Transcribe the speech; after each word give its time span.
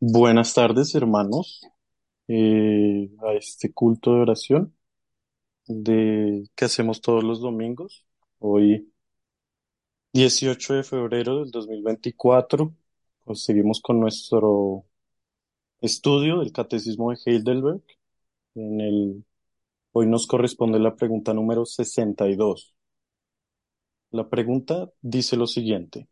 Buenas 0.00 0.52
tardes, 0.54 0.94
hermanos, 0.94 1.62
eh, 2.28 3.10
a 3.22 3.32
este 3.34 3.72
culto 3.72 4.14
de 4.14 4.20
oración 4.20 4.76
de, 5.68 6.48
que 6.56 6.66
hacemos 6.66 7.00
todos 7.00 7.24
los 7.24 7.40
domingos. 7.40 8.04
Hoy, 8.38 8.92
18 10.12 10.74
de 10.74 10.82
febrero 10.84 11.40
del 11.40 11.50
2024, 11.50 12.74
pues 13.24 13.44
seguimos 13.44 13.80
con 13.80 14.00
nuestro 14.00 14.84
estudio 15.80 16.40
del 16.40 16.52
Catecismo 16.52 17.10
de 17.12 17.18
Heidelberg. 17.26 17.82
En 18.54 18.80
el, 18.80 19.24
hoy 19.92 20.06
nos 20.06 20.26
corresponde 20.26 20.78
la 20.80 20.96
pregunta 20.96 21.34
número 21.34 21.66
62. 21.66 22.74
La 24.10 24.28
pregunta 24.28 24.90
dice 25.00 25.36
lo 25.36 25.46
siguiente. 25.46 26.08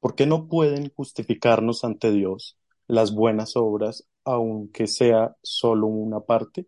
¿Por 0.00 0.14
qué 0.16 0.26
no 0.26 0.48
pueden 0.48 0.90
justificarnos 0.94 1.84
ante 1.84 2.10
Dios 2.10 2.58
las 2.88 3.14
buenas 3.14 3.56
obras, 3.56 4.08
aunque 4.24 4.86
sea 4.88 5.36
solo 5.42 5.86
una 5.86 6.20
parte? 6.20 6.66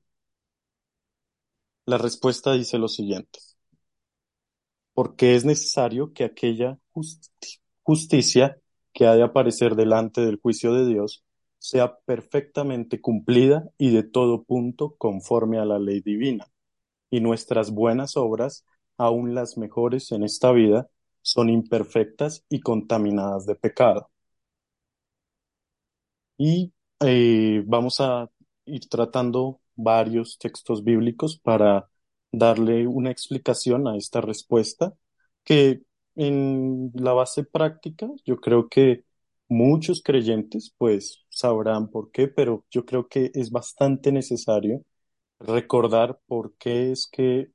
La 1.84 1.98
respuesta 1.98 2.54
dice 2.54 2.78
lo 2.78 2.88
siguiente. 2.88 3.38
Porque 4.94 5.34
es 5.34 5.44
necesario 5.44 6.12
que 6.12 6.24
aquella 6.24 6.78
justi- 6.92 7.60
justicia 7.82 8.58
que 8.92 9.06
ha 9.06 9.14
de 9.14 9.22
aparecer 9.22 9.76
delante 9.76 10.20
del 10.20 10.40
juicio 10.40 10.74
de 10.74 10.86
Dios 10.86 11.24
sea 11.58 11.98
perfectamente 12.06 13.00
cumplida 13.00 13.68
y 13.78 13.90
de 13.90 14.02
todo 14.02 14.42
punto 14.44 14.94
conforme 14.96 15.58
a 15.58 15.64
la 15.64 15.78
ley 15.78 16.00
divina. 16.00 16.46
Y 17.10 17.20
nuestras 17.20 17.72
buenas 17.72 18.16
obras, 18.16 18.66
aun 18.98 19.34
las 19.34 19.58
mejores 19.58 20.12
en 20.12 20.24
esta 20.24 20.52
vida, 20.52 20.88
son 21.22 21.50
imperfectas 21.50 22.44
y 22.48 22.60
contaminadas 22.60 23.46
de 23.46 23.56
pecado. 23.56 24.10
Y 26.38 26.72
eh, 27.00 27.62
vamos 27.66 28.00
a 28.00 28.30
ir 28.66 28.88
tratando 28.88 29.60
varios 29.76 30.38
textos 30.38 30.84
bíblicos 30.84 31.38
para 31.38 31.88
darle 32.32 32.86
una 32.86 33.10
explicación 33.10 33.88
a 33.88 33.96
esta 33.96 34.20
respuesta, 34.20 34.94
que 35.44 35.82
en 36.16 36.90
la 36.94 37.12
base 37.12 37.44
práctica 37.44 38.08
yo 38.24 38.36
creo 38.40 38.68
que 38.68 39.04
muchos 39.48 40.02
creyentes 40.02 40.74
pues 40.78 41.24
sabrán 41.28 41.88
por 41.90 42.10
qué, 42.12 42.28
pero 42.28 42.64
yo 42.70 42.84
creo 42.86 43.08
que 43.08 43.30
es 43.34 43.50
bastante 43.50 44.12
necesario 44.12 44.84
recordar 45.40 46.20
por 46.26 46.54
qué 46.58 46.92
es 46.92 47.08
que 47.08 47.52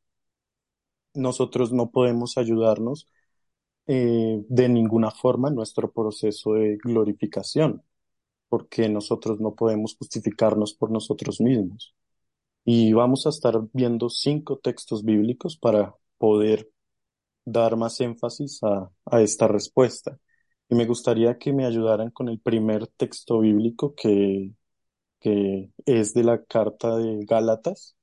nosotros 1.14 1.72
no 1.72 1.92
podemos 1.92 2.38
ayudarnos 2.38 3.08
eh, 3.88 4.44
de 4.50 4.70
ninguna 4.70 5.12
forma 5.12 5.50
nuestro 5.50 5.92
proceso 5.92 6.54
de 6.54 6.78
glorificación 6.78 7.84
porque 8.50 8.90
nosotros 8.90 9.40
no 9.40 9.56
podemos 9.56 9.96
justificarnos 9.98 10.74
por 10.74 10.92
nosotros 10.92 11.42
mismos. 11.42 11.96
Y 12.66 12.94
vamos 12.94 13.26
a 13.26 13.30
estar 13.30 13.62
viendo 13.74 14.10
cinco 14.10 14.58
textos 14.60 15.04
bíblicos 15.04 15.58
para 15.58 15.96
poder 16.18 16.70
dar 17.46 17.76
más 17.78 18.02
énfasis 18.02 18.64
a, 18.64 18.92
a 19.06 19.22
esta 19.22 19.48
respuesta. 19.48 20.20
Y 20.70 20.76
me 20.76 20.86
gustaría 20.86 21.38
que 21.38 21.54
me 21.54 21.66
ayudaran 21.66 22.12
con 22.12 22.30
el 22.30 22.40
primer 22.40 22.88
texto 22.88 23.40
bíblico 23.40 23.96
que, 23.96 24.52
que 25.20 25.72
es 25.86 26.14
de 26.14 26.24
la 26.24 26.44
carta 26.46 26.98
de 26.98 27.26
Gálatas. 27.26 27.96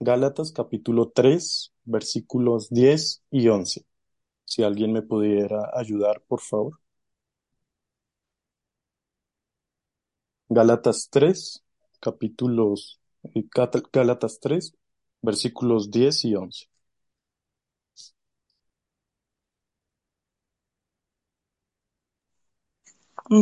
Gálatas 0.00 0.52
capítulo 0.52 1.10
3, 1.14 1.72
versículos 1.84 2.70
10 2.70 3.22
y 3.30 3.48
11. 3.48 3.86
Si 4.46 4.62
alguien 4.62 4.92
me 4.92 5.02
pudiera 5.02 5.70
ayudar, 5.74 6.22
por 6.26 6.40
favor. 6.40 6.80
Gálatas 10.48 11.08
3, 11.10 11.62
capítulos, 12.00 12.98
eh, 13.24 13.44
Gálatas 13.92 14.40
3, 14.40 14.74
versículos 15.20 15.90
10 15.90 16.24
y 16.24 16.34
11. 16.34 16.66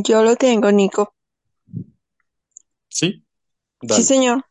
Yo 0.04 0.22
lo 0.24 0.34
tengo, 0.36 0.72
Nico. 0.72 1.14
¿Sí? 2.88 3.24
Sí, 3.88 4.02
señor. 4.02 4.44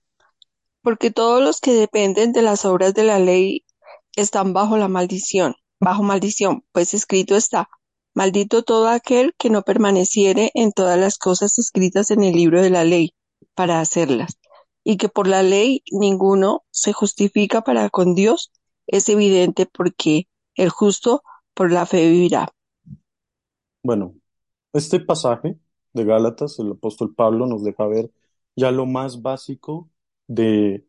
Porque 0.84 1.11
todos 1.11 1.44
los 1.44 1.59
que 1.61 1.73
dependen 1.73 2.34
de 2.34 2.41
las 2.41 2.66
obras 2.66 2.94
de 2.94 3.03
la 3.03 3.19
ley 3.19 3.66
están 4.16 4.53
bajo 4.53 4.78
la 4.78 4.88
maldición, 4.88 5.56
bajo 5.81 6.03
maldición, 6.03 6.64
pues 6.72 6.94
escrito 6.94 7.36
está, 7.36 7.68
maldito 8.14 8.62
todo 8.64 8.88
aquel 8.88 9.34
que 9.38 9.50
no 9.50 9.64
permaneciere 9.64 10.52
en 10.53 10.72
todas 10.72 10.97
las 10.97 11.18
cosas 11.18 11.58
escritas 11.58 12.12
en 12.12 12.24
el 12.24 12.36
libro 12.36 12.62
de 12.62 12.69
la 12.69 12.84
ley 12.84 13.16
para 13.56 13.81
hacerlas, 13.81 14.38
y 14.84 14.97
que 14.97 15.09
por 15.09 15.28
la 15.28 15.41
ley 15.41 15.84
ninguno 15.91 16.64
se 16.70 16.94
justifica 16.94 17.64
para 17.64 17.90
con 17.90 18.14
Dios, 18.14 18.52
es 18.86 19.09
evidente 19.09 19.66
porque 19.66 20.28
el 20.56 20.70
justo 20.70 21.24
por 21.56 21.72
la 21.72 21.86
fe 21.88 22.09
vivirá. 22.09 22.50
Bueno, 23.84 24.14
este 24.74 25.00
pasaje 25.00 25.58
de 25.94 26.06
Gálatas, 26.06 26.59
el 26.59 26.74
apóstol 26.74 27.16
Pablo 27.16 27.47
nos 27.47 27.64
deja 27.64 27.88
ver 27.88 28.12
ya 28.56 28.70
lo 28.70 28.86
más 28.86 29.24
básico 29.24 29.90
de, 30.28 30.86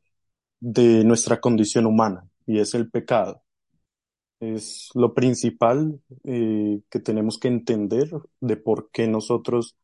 de 0.60 1.02
nuestra 1.04 1.41
condición 1.41 1.86
humana, 1.86 2.28
y 2.47 2.58
es 2.58 2.75
el 2.75 2.91
pecado. 2.91 3.42
Es 4.42 4.91
lo 4.94 5.14
principal 5.14 6.00
eh, 6.25 6.80
que 6.91 6.98
tenemos 6.98 7.38
que 7.38 7.47
entender 7.47 8.10
de 8.41 8.56
por 8.56 8.91
qué 8.91 9.06
nosotros 9.06 9.76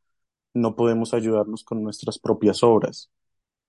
no 0.52 0.74
podemos 0.74 1.14
ayudarnos 1.14 1.62
con 1.62 1.84
nuestras 1.84 2.18
propias 2.18 2.64
obras. 2.64 3.08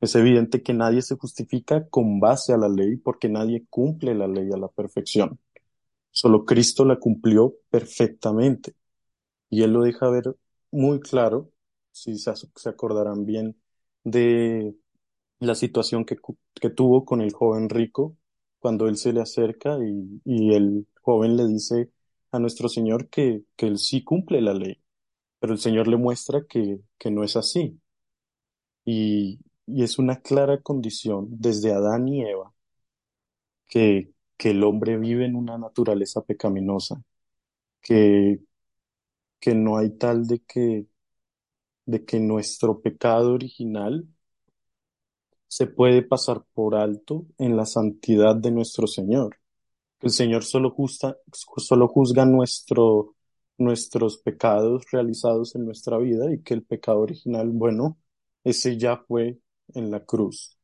Es 0.01 0.15
evidente 0.15 0.63
que 0.63 0.73
nadie 0.73 1.03
se 1.03 1.15
justifica 1.15 1.87
con 1.89 2.19
base 2.19 2.53
a 2.53 2.57
la 2.57 2.69
ley 2.69 2.97
porque 2.97 3.29
nadie 3.29 3.65
cumple 3.69 4.15
la 4.15 4.27
ley 4.27 4.49
a 4.51 4.57
la 4.57 4.67
perfección. 4.69 5.39
Solo 6.11 6.45
Cristo 6.45 6.85
la 6.85 6.97
cumplió 6.99 7.55
perfectamente. 7.69 8.75
Y 9.49 9.63
Él 9.63 9.73
lo 9.73 9.83
deja 9.83 10.09
ver 10.09 10.35
muy 10.71 10.99
claro, 11.01 11.51
si 11.91 12.17
se, 12.17 12.31
acordarán 12.69 13.25
bien 13.25 13.55
de 14.03 14.75
la 15.39 15.55
situación 15.55 16.05
que, 16.05 16.17
que 16.55 16.69
tuvo 16.71 17.05
con 17.05 17.21
el 17.21 17.33
joven 17.33 17.69
rico 17.69 18.17
cuando 18.59 18.87
Él 18.87 18.97
se 18.97 19.13
le 19.13 19.21
acerca 19.21 19.77
y, 20.25 20.53
el 20.55 20.87
joven 21.01 21.37
le 21.37 21.47
dice 21.47 21.91
a 22.31 22.39
nuestro 22.39 22.69
Señor 22.69 23.09
que, 23.09 23.43
que 23.55 23.67
Él 23.67 23.77
sí 23.79 24.03
cumple 24.03 24.41
la 24.41 24.53
ley, 24.53 24.81
pero 25.39 25.53
el 25.53 25.59
Señor 25.59 25.87
le 25.87 25.97
muestra 25.97 26.45
que, 26.47 26.81
que 26.99 27.11
no 27.11 27.23
es 27.23 27.35
así. 27.37 27.79
Y, 28.85 29.39
y 29.65 29.83
es 29.83 29.97
una 29.99 30.19
clara 30.21 30.61
condición 30.61 31.27
desde 31.31 31.71
Adán 31.71 32.07
y 32.09 32.23
Eva 32.23 32.53
que, 33.67 34.11
que 34.37 34.51
el 34.51 34.63
hombre 34.63 34.97
vive 34.97 35.25
en 35.25 35.35
una 35.35 35.57
naturaleza 35.57 36.21
pecaminosa, 36.23 37.01
que, 37.81 38.39
que 39.39 39.55
no 39.55 39.77
hay 39.77 39.91
tal 39.91 40.27
de 40.27 40.39
que, 40.41 40.87
de 41.85 42.05
que 42.05 42.19
nuestro 42.19 42.81
pecado 42.81 43.33
original 43.33 44.07
se 45.49 45.67
puede 45.67 46.03
pasar 46.03 46.43
por 46.53 46.75
alto 46.75 47.25
en 47.39 47.57
la 47.57 47.65
santidad 47.65 48.35
de 48.35 48.51
nuestro 48.51 48.87
Señor. 48.87 49.37
El 50.01 50.11
Señor 50.11 50.45
solo, 50.45 50.71
justa, 50.71 51.17
solo 51.57 51.87
juzga 51.87 52.25
nuestro, 52.25 53.15
nuestros 53.57 54.19
pecados 54.19 54.85
realizados 54.91 55.55
en 55.55 55.65
nuestra 55.65 55.97
vida 55.97 56.31
y 56.31 56.41
que 56.43 56.53
el 56.53 56.63
pecado 56.63 56.99
original, 56.99 57.49
bueno, 57.49 57.97
ese 58.43 58.77
ya 58.77 58.97
fue 58.97 59.39
en 59.73 59.91
la 59.91 60.05
cruz. 60.05 60.55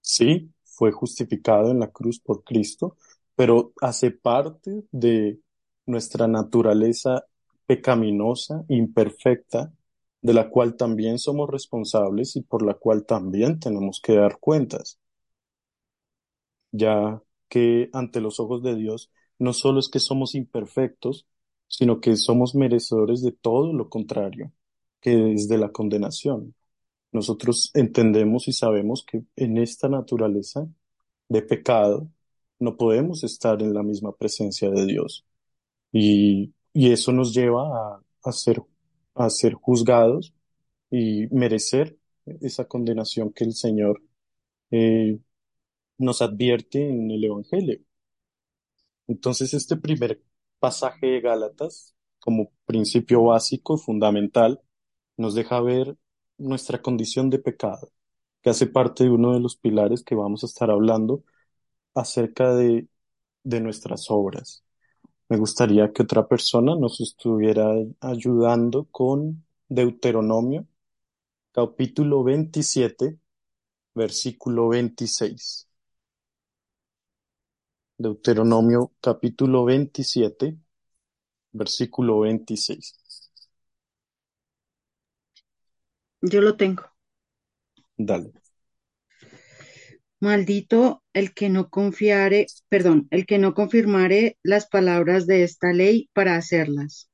Sí, 0.00 0.52
fue 0.62 0.92
justificado 0.92 1.72
en 1.72 1.80
la 1.80 1.90
cruz 1.90 2.20
por 2.20 2.44
Cristo, 2.44 2.96
pero 3.34 3.72
hace 3.80 4.12
parte 4.12 4.84
de 4.92 5.40
nuestra 5.86 6.28
naturaleza 6.28 7.24
pecaminosa, 7.66 8.64
imperfecta, 8.68 9.72
de 10.22 10.34
la 10.34 10.50
cual 10.50 10.76
también 10.76 11.18
somos 11.18 11.50
responsables 11.50 12.36
y 12.36 12.42
por 12.42 12.62
la 12.64 12.74
cual 12.74 13.06
también 13.06 13.60
tenemos 13.60 14.00
que 14.02 14.14
dar 14.14 14.38
cuentas, 14.40 14.98
ya 16.72 17.22
que 17.48 17.90
ante 17.92 18.20
los 18.20 18.40
ojos 18.40 18.62
de 18.62 18.74
Dios 18.76 19.10
no 19.38 19.52
solo 19.52 19.80
es 19.80 19.88
que 19.88 19.98
somos 20.00 20.34
imperfectos, 20.34 21.26
sino 21.68 22.00
que 22.00 22.16
somos 22.16 22.54
merecedores 22.54 23.22
de 23.22 23.32
todo 23.32 23.72
lo 23.72 23.88
contrario, 23.88 24.52
que 25.00 25.32
es 25.32 25.48
de 25.48 25.58
la 25.58 25.70
condenación. 25.72 26.54
Nosotros 27.12 27.70
entendemos 27.74 28.48
y 28.48 28.52
sabemos 28.52 29.04
que 29.04 29.24
en 29.36 29.58
esta 29.58 29.88
naturaleza 29.88 30.68
de 31.28 31.42
pecado 31.42 32.08
no 32.60 32.76
podemos 32.76 33.24
estar 33.24 33.62
en 33.62 33.74
la 33.74 33.82
misma 33.82 34.12
presencia 34.16 34.70
de 34.70 34.86
Dios. 34.86 35.26
Y, 35.92 36.54
y 36.74 36.92
eso 36.92 37.12
nos 37.12 37.34
lleva 37.34 37.94
a, 37.96 38.02
a 38.24 38.32
ser, 38.32 38.62
a 39.20 39.30
ser 39.30 39.54
juzgados 39.54 40.34
y 40.90 41.26
merecer 41.28 41.98
esa 42.40 42.66
condenación 42.66 43.32
que 43.32 43.44
el 43.44 43.54
Señor 43.54 44.02
eh, 44.70 45.20
nos 45.98 46.22
advierte 46.22 46.88
en 46.88 47.10
el 47.10 47.24
Evangelio. 47.24 47.80
Entonces, 49.06 49.54
este 49.54 49.76
primer 49.76 50.22
pasaje 50.58 51.06
de 51.06 51.20
Gálatas, 51.20 51.94
como 52.20 52.52
principio 52.66 53.24
básico, 53.24 53.76
fundamental, 53.78 54.60
nos 55.16 55.34
deja 55.34 55.60
ver 55.60 55.96
nuestra 56.38 56.82
condición 56.82 57.30
de 57.30 57.38
pecado, 57.38 57.92
que 58.42 58.50
hace 58.50 58.66
parte 58.66 59.04
de 59.04 59.10
uno 59.10 59.34
de 59.34 59.40
los 59.40 59.56
pilares 59.56 60.02
que 60.04 60.14
vamos 60.14 60.44
a 60.44 60.46
estar 60.46 60.70
hablando 60.70 61.24
acerca 61.94 62.54
de, 62.54 62.88
de 63.44 63.60
nuestras 63.60 64.10
obras. 64.10 64.64
Me 65.30 65.38
gustaría 65.38 65.90
que 65.94 66.02
otra 66.02 66.28
persona 66.28 66.76
nos 66.76 67.00
estuviera 67.00 67.72
ayudando 68.00 68.86
con 68.90 69.46
Deuteronomio, 69.66 70.66
capítulo 71.52 72.24
27, 72.24 73.18
versículo 73.94 74.68
26. 74.70 75.68
Deuteronomio, 77.98 78.90
capítulo 79.00 79.64
27, 79.64 80.56
versículo 81.52 82.20
26. 82.20 82.94
Yo 86.22 86.40
lo 86.40 86.56
tengo. 86.56 86.84
Dale. 87.98 88.39
Maldito 90.20 91.02
el 91.14 91.32
que 91.32 91.48
no 91.48 91.70
confiare, 91.70 92.46
perdón, 92.68 93.08
el 93.10 93.26
que 93.26 93.38
no 93.38 93.54
confirmare 93.54 94.36
las 94.42 94.66
palabras 94.68 95.26
de 95.26 95.44
esta 95.44 95.72
ley 95.72 96.10
para 96.12 96.36
hacerlas. 96.36 97.10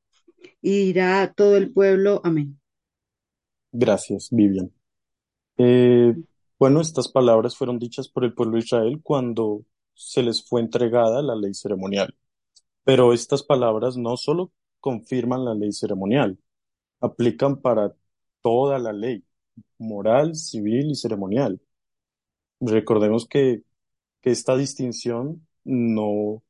Y 0.60 0.86
dirá 0.86 1.32
todo 1.32 1.56
el 1.56 1.72
pueblo, 1.72 2.20
amén. 2.24 2.60
Gracias, 3.72 4.28
Vivian. 4.30 4.72
Eh, 5.58 6.14
bueno, 6.58 6.80
estas 6.80 7.08
palabras 7.08 7.56
fueron 7.56 7.78
dichas 7.78 8.08
por 8.08 8.24
el 8.24 8.34
pueblo 8.34 8.54
de 8.54 8.60
Israel 8.60 9.00
cuando 9.02 9.64
se 9.94 10.22
les 10.22 10.44
fue 10.44 10.60
entregada 10.60 11.22
la 11.22 11.36
ley 11.36 11.54
ceremonial. 11.54 12.14
Pero 12.84 13.12
estas 13.12 13.42
palabras 13.42 13.96
no 13.96 14.16
solo 14.16 14.52
confirman 14.80 15.44
la 15.44 15.54
ley 15.54 15.72
ceremonial, 15.72 16.38
aplican 17.00 17.60
para 17.60 17.94
toda 18.42 18.78
la 18.78 18.92
ley, 18.92 19.24
moral, 19.78 20.34
civil 20.36 20.90
y 20.92 20.94
ceremonial. 20.94 21.60
Recordemos 22.60 23.26
que, 23.28 23.62
que 24.22 24.30
esta 24.30 24.56
distinción 24.56 25.46
no 25.64 26.42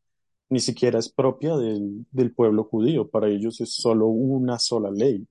ni 0.48 0.60
siquiera 0.60 0.98
es 1.00 1.10
propia 1.10 1.56
del, 1.56 2.06
del 2.12 2.32
pueblo 2.34 2.64
judío, 2.64 3.08
para 3.10 3.28
ellos 3.28 3.60
es 3.60 3.74
solo 3.74 4.06
una 4.08 4.58
sola 4.58 4.90
ley. 4.90 5.26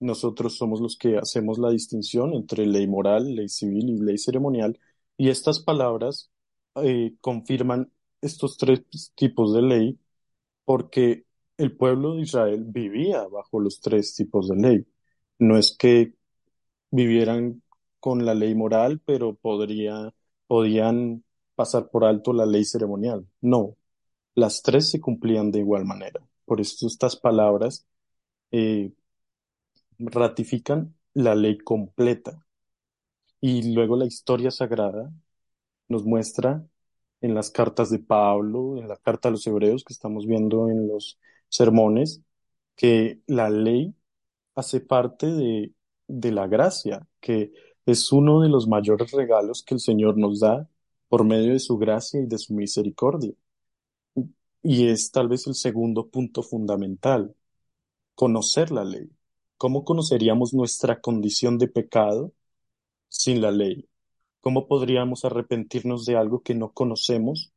Nosotros 0.00 0.56
somos 0.56 0.80
los 0.80 0.96
que 0.98 1.18
hacemos 1.18 1.58
la 1.58 1.70
distinción 1.70 2.34
entre 2.34 2.66
ley 2.66 2.86
moral, 2.86 3.34
ley 3.34 3.48
civil 3.48 3.90
y 3.90 3.98
ley 4.00 4.18
ceremonial, 4.18 4.78
y 5.16 5.30
estas 5.30 5.60
palabras 5.60 6.30
eh, 6.76 7.14
confirman 7.20 7.92
estos 8.20 8.56
tres 8.58 8.82
tipos 9.14 9.54
de 9.54 9.62
ley 9.62 9.98
porque 10.64 11.26
el 11.58 11.76
pueblo 11.76 12.16
de 12.16 12.22
Israel 12.22 12.64
vivía 12.66 13.26
bajo 13.28 13.60
los 13.60 13.80
tres 13.80 14.14
tipos 14.14 14.48
de 14.48 14.56
ley. 14.56 14.86
No 15.38 15.58
es 15.58 15.76
que 15.76 16.14
vivieran 16.90 17.62
con 18.04 18.26
la 18.26 18.34
ley 18.34 18.54
moral, 18.54 19.00
pero 19.06 19.34
podría, 19.34 20.12
podían 20.46 21.24
pasar 21.54 21.88
por 21.88 22.04
alto 22.04 22.34
la 22.34 22.44
ley 22.44 22.66
ceremonial. 22.66 23.26
No, 23.40 23.78
las 24.34 24.62
tres 24.62 24.90
se 24.90 25.00
cumplían 25.00 25.50
de 25.50 25.60
igual 25.60 25.86
manera. 25.86 26.20
Por 26.44 26.60
eso 26.60 26.86
estas 26.86 27.16
palabras 27.16 27.86
eh, 28.50 28.92
ratifican 29.98 30.94
la 31.14 31.34
ley 31.34 31.56
completa. 31.56 32.46
Y 33.40 33.72
luego 33.74 33.96
la 33.96 34.04
historia 34.04 34.50
sagrada 34.50 35.10
nos 35.88 36.04
muestra 36.04 36.62
en 37.22 37.34
las 37.34 37.50
cartas 37.50 37.88
de 37.88 38.00
Pablo, 38.00 38.76
en 38.76 38.86
la 38.86 38.98
carta 38.98 39.30
a 39.30 39.32
los 39.32 39.46
hebreos 39.46 39.82
que 39.82 39.94
estamos 39.94 40.26
viendo 40.26 40.68
en 40.68 40.88
los 40.88 41.18
sermones, 41.48 42.20
que 42.76 43.22
la 43.26 43.48
ley 43.48 43.94
hace 44.56 44.80
parte 44.82 45.26
de, 45.28 45.72
de 46.06 46.32
la 46.32 46.48
gracia, 46.48 47.08
que 47.20 47.52
es 47.86 48.12
uno 48.12 48.40
de 48.40 48.48
los 48.48 48.66
mayores 48.68 49.12
regalos 49.12 49.62
que 49.62 49.74
el 49.74 49.80
Señor 49.80 50.16
nos 50.16 50.40
da 50.40 50.68
por 51.08 51.24
medio 51.24 51.52
de 51.52 51.60
su 51.60 51.78
gracia 51.78 52.20
y 52.20 52.26
de 52.26 52.38
su 52.38 52.54
misericordia. 52.54 53.32
Y 54.62 54.88
es 54.88 55.10
tal 55.10 55.28
vez 55.28 55.46
el 55.46 55.54
segundo 55.54 56.08
punto 56.08 56.42
fundamental, 56.42 57.34
conocer 58.14 58.70
la 58.70 58.84
ley. 58.84 59.10
¿Cómo 59.58 59.84
conoceríamos 59.84 60.54
nuestra 60.54 61.00
condición 61.00 61.58
de 61.58 61.68
pecado 61.68 62.32
sin 63.08 63.42
la 63.42 63.50
ley? 63.50 63.88
¿Cómo 64.40 64.66
podríamos 64.68 65.24
arrepentirnos 65.24 66.06
de 66.06 66.16
algo 66.16 66.42
que 66.42 66.54
no 66.54 66.72
conocemos 66.72 67.52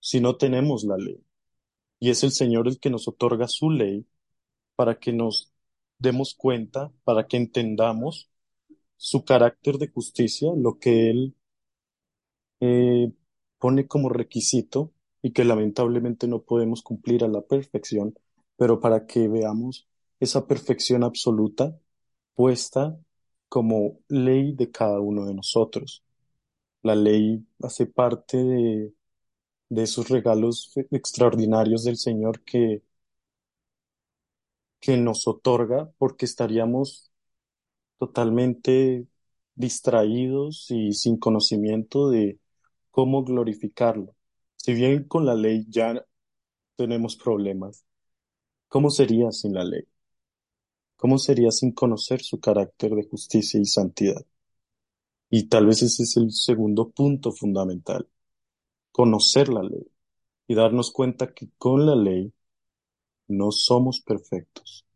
si 0.00 0.20
no 0.20 0.36
tenemos 0.36 0.84
la 0.84 0.96
ley? 0.96 1.22
Y 2.00 2.10
es 2.10 2.22
el 2.22 2.32
Señor 2.32 2.68
el 2.68 2.78
que 2.80 2.90
nos 2.90 3.08
otorga 3.08 3.48
su 3.48 3.70
ley 3.70 4.06
para 4.76 4.98
que 4.98 5.12
nos 5.12 5.52
demos 5.98 6.34
cuenta, 6.34 6.92
para 7.04 7.26
que 7.26 7.36
entendamos 7.36 8.30
su 8.98 9.24
carácter 9.24 9.78
de 9.78 9.88
justicia, 9.88 10.52
lo 10.56 10.78
que 10.80 11.10
Él 11.10 11.36
eh, 12.60 13.12
pone 13.58 13.86
como 13.88 14.08
requisito 14.08 14.92
y 15.22 15.32
que 15.32 15.44
lamentablemente 15.44 16.28
no 16.28 16.42
podemos 16.42 16.82
cumplir 16.82 17.24
a 17.24 17.28
la 17.28 17.42
perfección, 17.42 18.14
pero 18.56 18.80
para 18.80 19.06
que 19.06 19.28
veamos 19.28 19.88
esa 20.20 20.46
perfección 20.46 21.04
absoluta 21.04 21.78
puesta 22.34 22.98
como 23.48 24.00
ley 24.08 24.52
de 24.54 24.70
cada 24.70 25.00
uno 25.00 25.26
de 25.26 25.34
nosotros. 25.34 26.04
La 26.82 26.94
ley 26.96 27.46
hace 27.62 27.86
parte 27.86 28.38
de, 28.38 28.94
de 29.70 29.82
esos 29.84 30.08
regalos 30.10 30.72
extraordinarios 30.92 31.84
del 31.84 31.98
Señor 31.98 32.42
que, 32.44 32.82
que 34.80 34.96
nos 34.96 35.26
otorga 35.28 35.90
porque 35.98 36.24
estaríamos 36.26 37.07
totalmente 37.98 39.06
distraídos 39.54 40.70
y 40.70 40.92
sin 40.92 41.18
conocimiento 41.18 42.10
de 42.10 42.38
cómo 42.90 43.24
glorificarlo. 43.24 44.14
Si 44.56 44.74
bien 44.74 45.04
con 45.04 45.26
la 45.26 45.34
ley 45.34 45.66
ya 45.68 46.04
tenemos 46.76 47.16
problemas, 47.16 47.84
¿cómo 48.68 48.90
sería 48.90 49.32
sin 49.32 49.54
la 49.54 49.64
ley? 49.64 49.84
¿Cómo 50.96 51.18
sería 51.18 51.50
sin 51.50 51.72
conocer 51.72 52.20
su 52.22 52.40
carácter 52.40 52.94
de 52.94 53.08
justicia 53.08 53.58
y 53.58 53.64
santidad? 53.64 54.26
Y 55.30 55.48
tal 55.48 55.66
vez 55.66 55.82
ese 55.82 56.02
es 56.02 56.16
el 56.18 56.32
segundo 56.32 56.90
punto 56.90 57.32
fundamental, 57.32 58.08
conocer 58.92 59.48
la 59.48 59.62
ley 59.62 59.86
y 60.48 60.54
darnos 60.56 60.92
cuenta 60.92 61.34
que 61.34 61.50
con 61.58 61.86
la 61.86 61.96
ley 61.96 62.32
no 63.28 63.52
somos 63.52 64.00
perfectos. 64.00 64.87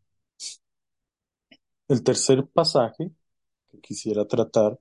El 1.92 2.02
tercer 2.02 2.46
pasaje 2.46 3.10
que 3.70 3.80
quisiera 3.80 4.26
tratar, 4.26 4.80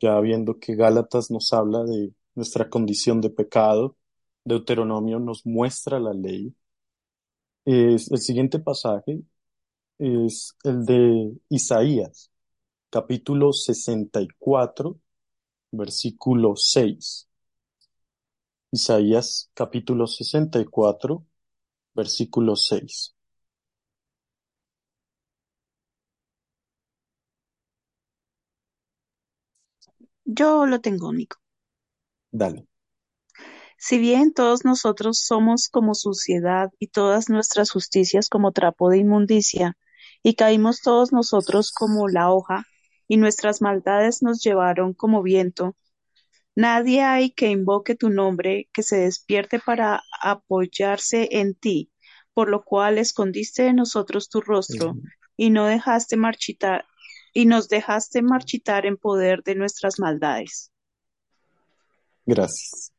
ya 0.00 0.18
viendo 0.20 0.58
que 0.58 0.74
Gálatas 0.74 1.30
nos 1.30 1.52
habla 1.52 1.84
de 1.84 2.14
nuestra 2.34 2.70
condición 2.70 3.20
de 3.20 3.30
pecado, 3.30 3.96
Deuteronomio 4.44 5.18
nos 5.20 5.44
muestra 5.44 6.00
la 6.00 6.14
ley, 6.14 6.54
es 7.66 8.10
el 8.10 8.18
siguiente 8.18 8.58
pasaje 8.58 9.22
es 9.98 10.56
el 10.64 10.86
de 10.86 11.32
Isaías, 11.50 12.30
capítulo 12.90 13.52
64, 13.52 14.98
versículo 15.72 16.56
6. 16.56 17.28
Isaías, 18.72 19.50
capítulo 19.54 20.06
64, 20.06 21.26
versículo 21.94 22.56
6. 22.56 23.14
Yo 30.32 30.64
lo 30.64 30.80
tengo, 30.80 31.12
Nico. 31.12 31.38
Dale. 32.30 32.68
Si 33.76 33.98
bien 33.98 34.32
todos 34.32 34.64
nosotros 34.64 35.18
somos 35.18 35.68
como 35.68 35.94
suciedad 35.94 36.70
y 36.78 36.86
todas 36.86 37.28
nuestras 37.28 37.72
justicias 37.72 38.28
como 38.28 38.52
trapo 38.52 38.90
de 38.90 38.98
inmundicia, 38.98 39.76
y 40.22 40.34
caímos 40.34 40.82
todos 40.82 41.12
nosotros 41.12 41.72
como 41.72 42.08
la 42.08 42.30
hoja, 42.30 42.64
y 43.08 43.16
nuestras 43.16 43.60
maldades 43.60 44.22
nos 44.22 44.40
llevaron 44.40 44.94
como 44.94 45.22
viento, 45.22 45.76
nadie 46.54 47.02
hay 47.02 47.32
que 47.32 47.48
invoque 47.48 47.96
tu 47.96 48.08
nombre, 48.10 48.68
que 48.72 48.84
se 48.84 48.98
despierte 48.98 49.58
para 49.58 50.02
apoyarse 50.22 51.28
en 51.32 51.54
ti, 51.54 51.90
por 52.34 52.48
lo 52.48 52.62
cual 52.62 52.98
escondiste 52.98 53.64
de 53.64 53.72
nosotros 53.72 54.28
tu 54.28 54.40
rostro, 54.40 54.94
y 55.36 55.50
no 55.50 55.66
dejaste 55.66 56.16
marchitar, 56.16 56.84
y 57.32 57.46
nos 57.46 57.68
dejaste 57.68 58.22
marchitar 58.22 58.86
en 58.86 58.96
poder 58.96 59.42
de 59.42 59.54
nuestras 59.54 59.98
maldades. 59.98 60.70
Gracias. 62.26 62.92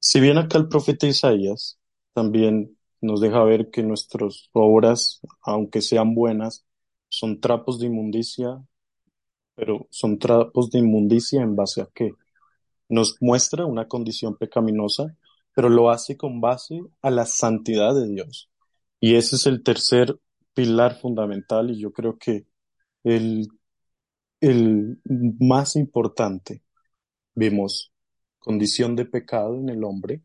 Si 0.00 0.20
bien 0.20 0.38
acá 0.38 0.58
el 0.58 0.68
profeta 0.68 1.06
Isaías 1.06 1.78
también 2.12 2.76
nos 3.00 3.20
deja 3.20 3.42
ver 3.44 3.70
que 3.70 3.82
nuestras 3.82 4.48
obras, 4.52 5.20
aunque 5.42 5.80
sean 5.82 6.14
buenas, 6.14 6.64
son 7.08 7.40
trapos 7.40 7.78
de 7.78 7.86
inmundicia, 7.86 8.62
pero 9.54 9.86
son 9.90 10.18
trapos 10.18 10.70
de 10.70 10.78
inmundicia 10.78 11.42
en 11.42 11.56
base 11.56 11.82
a 11.82 11.88
qué? 11.94 12.12
Nos 12.88 13.16
muestra 13.20 13.66
una 13.66 13.86
condición 13.86 14.36
pecaminosa, 14.36 15.16
pero 15.54 15.68
lo 15.68 15.90
hace 15.90 16.16
con 16.16 16.40
base 16.40 16.80
a 17.02 17.10
la 17.10 17.26
santidad 17.26 17.94
de 17.94 18.08
Dios. 18.08 18.48
Y 19.00 19.16
ese 19.16 19.36
es 19.36 19.46
el 19.46 19.62
tercer 19.62 20.18
pilar 20.54 20.98
fundamental 21.00 21.70
y 21.70 21.80
yo 21.80 21.92
creo 21.92 22.18
que 22.18 22.46
el, 23.04 23.48
el 24.40 25.00
más 25.40 25.76
importante. 25.76 26.62
Vemos 27.34 27.92
condición 28.38 28.96
de 28.96 29.04
pecado 29.04 29.56
en 29.56 29.68
el 29.68 29.84
hombre, 29.84 30.22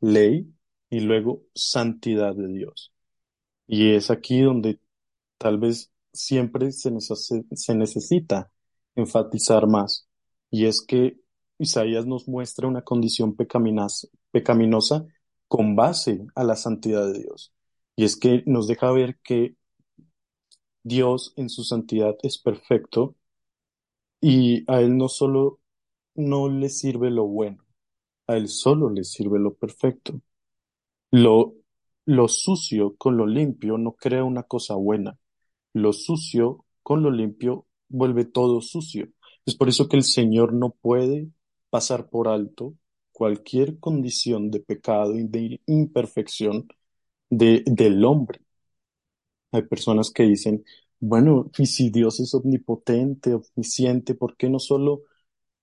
ley 0.00 0.52
y 0.90 1.00
luego 1.00 1.42
santidad 1.54 2.34
de 2.34 2.48
Dios. 2.48 2.92
Y 3.66 3.94
es 3.94 4.10
aquí 4.10 4.40
donde 4.40 4.80
tal 5.38 5.58
vez 5.58 5.92
siempre 6.12 6.72
se, 6.72 6.90
se 7.00 7.74
necesita 7.74 8.50
enfatizar 8.94 9.66
más. 9.66 10.08
Y 10.50 10.66
es 10.66 10.80
que 10.86 11.18
Isaías 11.58 12.06
nos 12.06 12.28
muestra 12.28 12.68
una 12.68 12.82
condición 12.82 13.36
pecaminosa 13.36 15.06
con 15.48 15.76
base 15.76 16.26
a 16.34 16.44
la 16.44 16.56
santidad 16.56 17.06
de 17.12 17.20
Dios. 17.20 17.52
Y 17.96 18.04
es 18.04 18.16
que 18.16 18.42
nos 18.46 18.66
deja 18.66 18.90
ver 18.92 19.18
que 19.22 19.56
Dios 20.84 21.32
en 21.36 21.50
su 21.50 21.64
santidad 21.64 22.16
es 22.22 22.38
perfecto 22.38 23.16
y 24.20 24.64
a 24.70 24.80
Él 24.80 24.96
no 24.96 25.08
solo 25.08 25.60
no 26.14 26.48
le 26.48 26.68
sirve 26.68 27.10
lo 27.10 27.26
bueno, 27.26 27.64
a 28.28 28.36
Él 28.36 28.48
solo 28.48 28.90
le 28.90 29.04
sirve 29.04 29.38
lo 29.40 29.54
perfecto. 29.54 30.20
Lo, 31.12 31.54
lo 32.06 32.28
sucio 32.28 32.96
con 32.96 33.16
lo 33.16 33.26
limpio 33.26 33.78
no 33.78 33.92
crea 33.94 34.24
una 34.24 34.44
cosa 34.44 34.74
buena. 34.76 35.18
Lo 35.74 35.92
sucio 35.92 36.66
con 36.82 37.02
lo 37.02 37.10
limpio 37.12 37.66
vuelve 37.88 38.24
todo 38.26 38.60
sucio. 38.62 39.08
Es 39.46 39.56
por 39.56 39.68
eso 39.68 39.88
que 39.88 39.96
el 39.96 40.04
Señor 40.04 40.52
no 40.54 40.70
puede 40.72 41.28
pasar 41.70 42.08
por 42.10 42.28
alto 42.28 42.74
cualquier 43.12 43.78
condición 43.80 44.50
de 44.50 44.60
pecado 44.60 45.16
y 45.18 45.24
de 45.28 45.60
imperfección 45.66 46.68
de, 47.30 47.64
del 47.66 48.04
hombre. 48.04 48.40
Hay 49.54 49.64
personas 49.64 50.10
que 50.12 50.24
dicen, 50.24 50.64
bueno, 51.00 51.50
y 51.58 51.66
si 51.66 51.90
Dios 51.90 52.20
es 52.20 52.34
omnipotente, 52.34 53.34
omnisciente, 53.34 54.14
¿por 54.16 54.36
qué 54.36 54.50
no 54.50 54.60
solo 54.60 55.04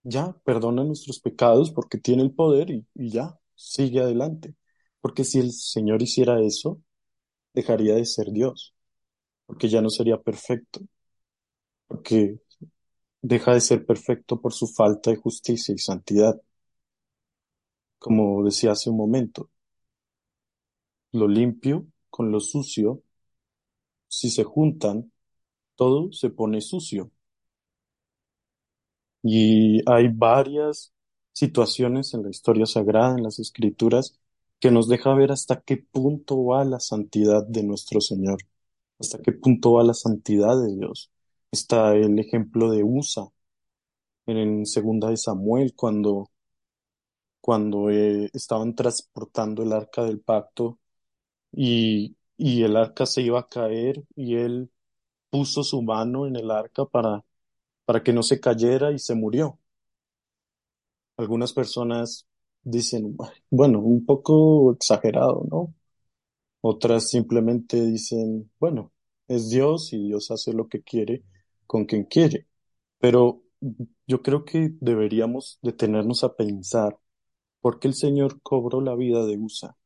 ya 0.04 0.34
perdona 0.46 0.84
nuestros 0.86 1.20
pecados 1.22 1.72
porque 1.72 1.98
tiene 2.00 2.24
el 2.24 2.34
poder 2.34 2.72
y, 2.72 2.86
y 2.96 3.12
ya 3.12 3.40
sigue 3.56 4.02
adelante? 4.02 4.56
Porque 5.02 5.24
si 5.26 5.40
el 5.40 5.52
Señor 5.54 6.02
hiciera 6.04 6.42
eso, 6.42 6.82
dejaría 7.54 7.96
de 7.96 8.06
ser 8.06 8.32
Dios, 8.32 8.76
porque 9.48 9.70
ya 9.70 9.82
no 9.82 9.90
sería 9.92 10.22
perfecto, 10.22 10.82
porque 11.88 12.40
deja 13.22 13.54
de 13.56 13.62
ser 13.62 13.86
perfecto 13.86 14.42
por 14.42 14.54
su 14.54 14.68
falta 14.68 15.12
de 15.12 15.18
justicia 15.18 15.74
y 15.76 15.80
santidad. 15.80 16.42
Como 18.00 18.44
decía 18.44 18.74
hace 18.74 18.90
un 18.90 18.98
momento, 18.98 19.50
lo 21.14 21.28
limpio 21.28 21.88
con 22.10 22.32
lo 22.32 22.40
sucio, 22.42 23.02
si 24.12 24.30
se 24.30 24.44
juntan, 24.44 25.12
todo 25.76 26.12
se 26.14 26.30
pone 26.32 26.62
sucio. 26.62 27.12
Y 29.24 29.82
hay 29.90 30.08
varias 30.10 30.94
situaciones 31.34 32.14
en 32.14 32.24
la 32.24 32.30
historia 32.30 32.66
sagrada, 32.66 33.18
en 33.18 33.24
las 33.24 33.40
escrituras, 33.40 34.20
que 34.60 34.72
nos 34.72 34.88
deja 34.90 35.14
ver 35.16 35.32
hasta 35.32 35.62
qué 35.62 35.78
punto 35.78 36.44
va 36.46 36.66
la 36.66 36.80
santidad 36.80 37.46
de 37.48 37.64
nuestro 37.64 38.02
Señor, 38.02 38.40
hasta 39.00 39.20
qué 39.22 39.32
punto 39.34 39.74
va 39.74 39.84
la 39.84 39.94
santidad 39.94 40.62
de 40.62 40.76
Dios. 40.76 41.12
Está 41.52 41.96
el 41.96 42.20
ejemplo 42.20 42.72
de 42.72 42.84
Usa 42.84 43.26
en 44.28 44.66
segunda 44.66 45.10
de 45.10 45.18
Samuel, 45.18 45.74
cuando, 45.76 46.32
cuando 47.42 47.90
eh, 47.90 48.30
estaban 48.34 48.76
transportando 48.76 49.64
el 49.64 49.74
arca 49.74 50.04
del 50.04 50.20
pacto 50.22 50.80
y, 51.52 52.16
y 52.42 52.64
el 52.64 52.76
arca 52.76 53.06
se 53.06 53.22
iba 53.22 53.40
a 53.40 53.48
caer 53.48 54.04
y 54.16 54.36
él 54.38 54.72
puso 55.30 55.64
su 55.64 55.82
mano 55.84 56.28
en 56.28 56.36
el 56.38 56.52
arca 56.52 56.86
para, 56.86 57.24
para 57.86 58.04
que 58.04 58.14
no 58.14 58.24
se 58.24 58.40
cayera 58.42 58.92
y 58.94 59.00
se 59.00 59.16
murió. 59.16 59.60
Algunas 61.18 61.54
personas 61.54 62.28
dicen, 62.64 63.16
bueno, 63.50 63.80
un 63.80 64.06
poco 64.06 64.74
exagerado, 64.74 65.46
¿no? 65.50 65.74
Otras 66.62 67.10
simplemente 67.10 67.82
dicen, 67.86 68.52
bueno, 68.60 68.92
es 69.28 69.50
Dios 69.50 69.94
y 69.94 70.00
Dios 70.00 70.32
hace 70.32 70.54
lo 70.54 70.68
que 70.68 70.84
quiere 70.84 71.24
con 71.68 71.86
quien 71.86 72.06
quiere. 72.06 72.48
Pero 73.00 73.44
yo 74.08 74.22
creo 74.24 74.46
que 74.46 74.72
deberíamos 74.82 75.60
detenernos 75.62 76.24
a 76.24 76.36
pensar 76.36 77.00
por 77.62 77.80
qué 77.80 77.88
el 77.90 77.96
Señor 77.96 78.42
cobró 78.44 78.82
la 78.82 78.96
vida 78.96 79.26
de 79.26 79.38
Usa, 79.38 79.78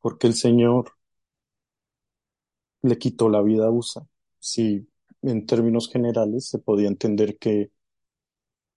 por 0.00 0.18
qué 0.18 0.28
el 0.28 0.34
Señor 0.34 0.92
le 2.82 2.98
quitó 2.98 3.28
la 3.28 3.42
vida 3.42 3.66
a 3.66 3.70
Usa. 3.70 4.06
Si 4.38 4.88
en 5.22 5.46
términos 5.46 5.90
generales 5.90 6.48
se 6.48 6.58
podía 6.58 6.88
entender 6.88 7.38
que, 7.38 7.70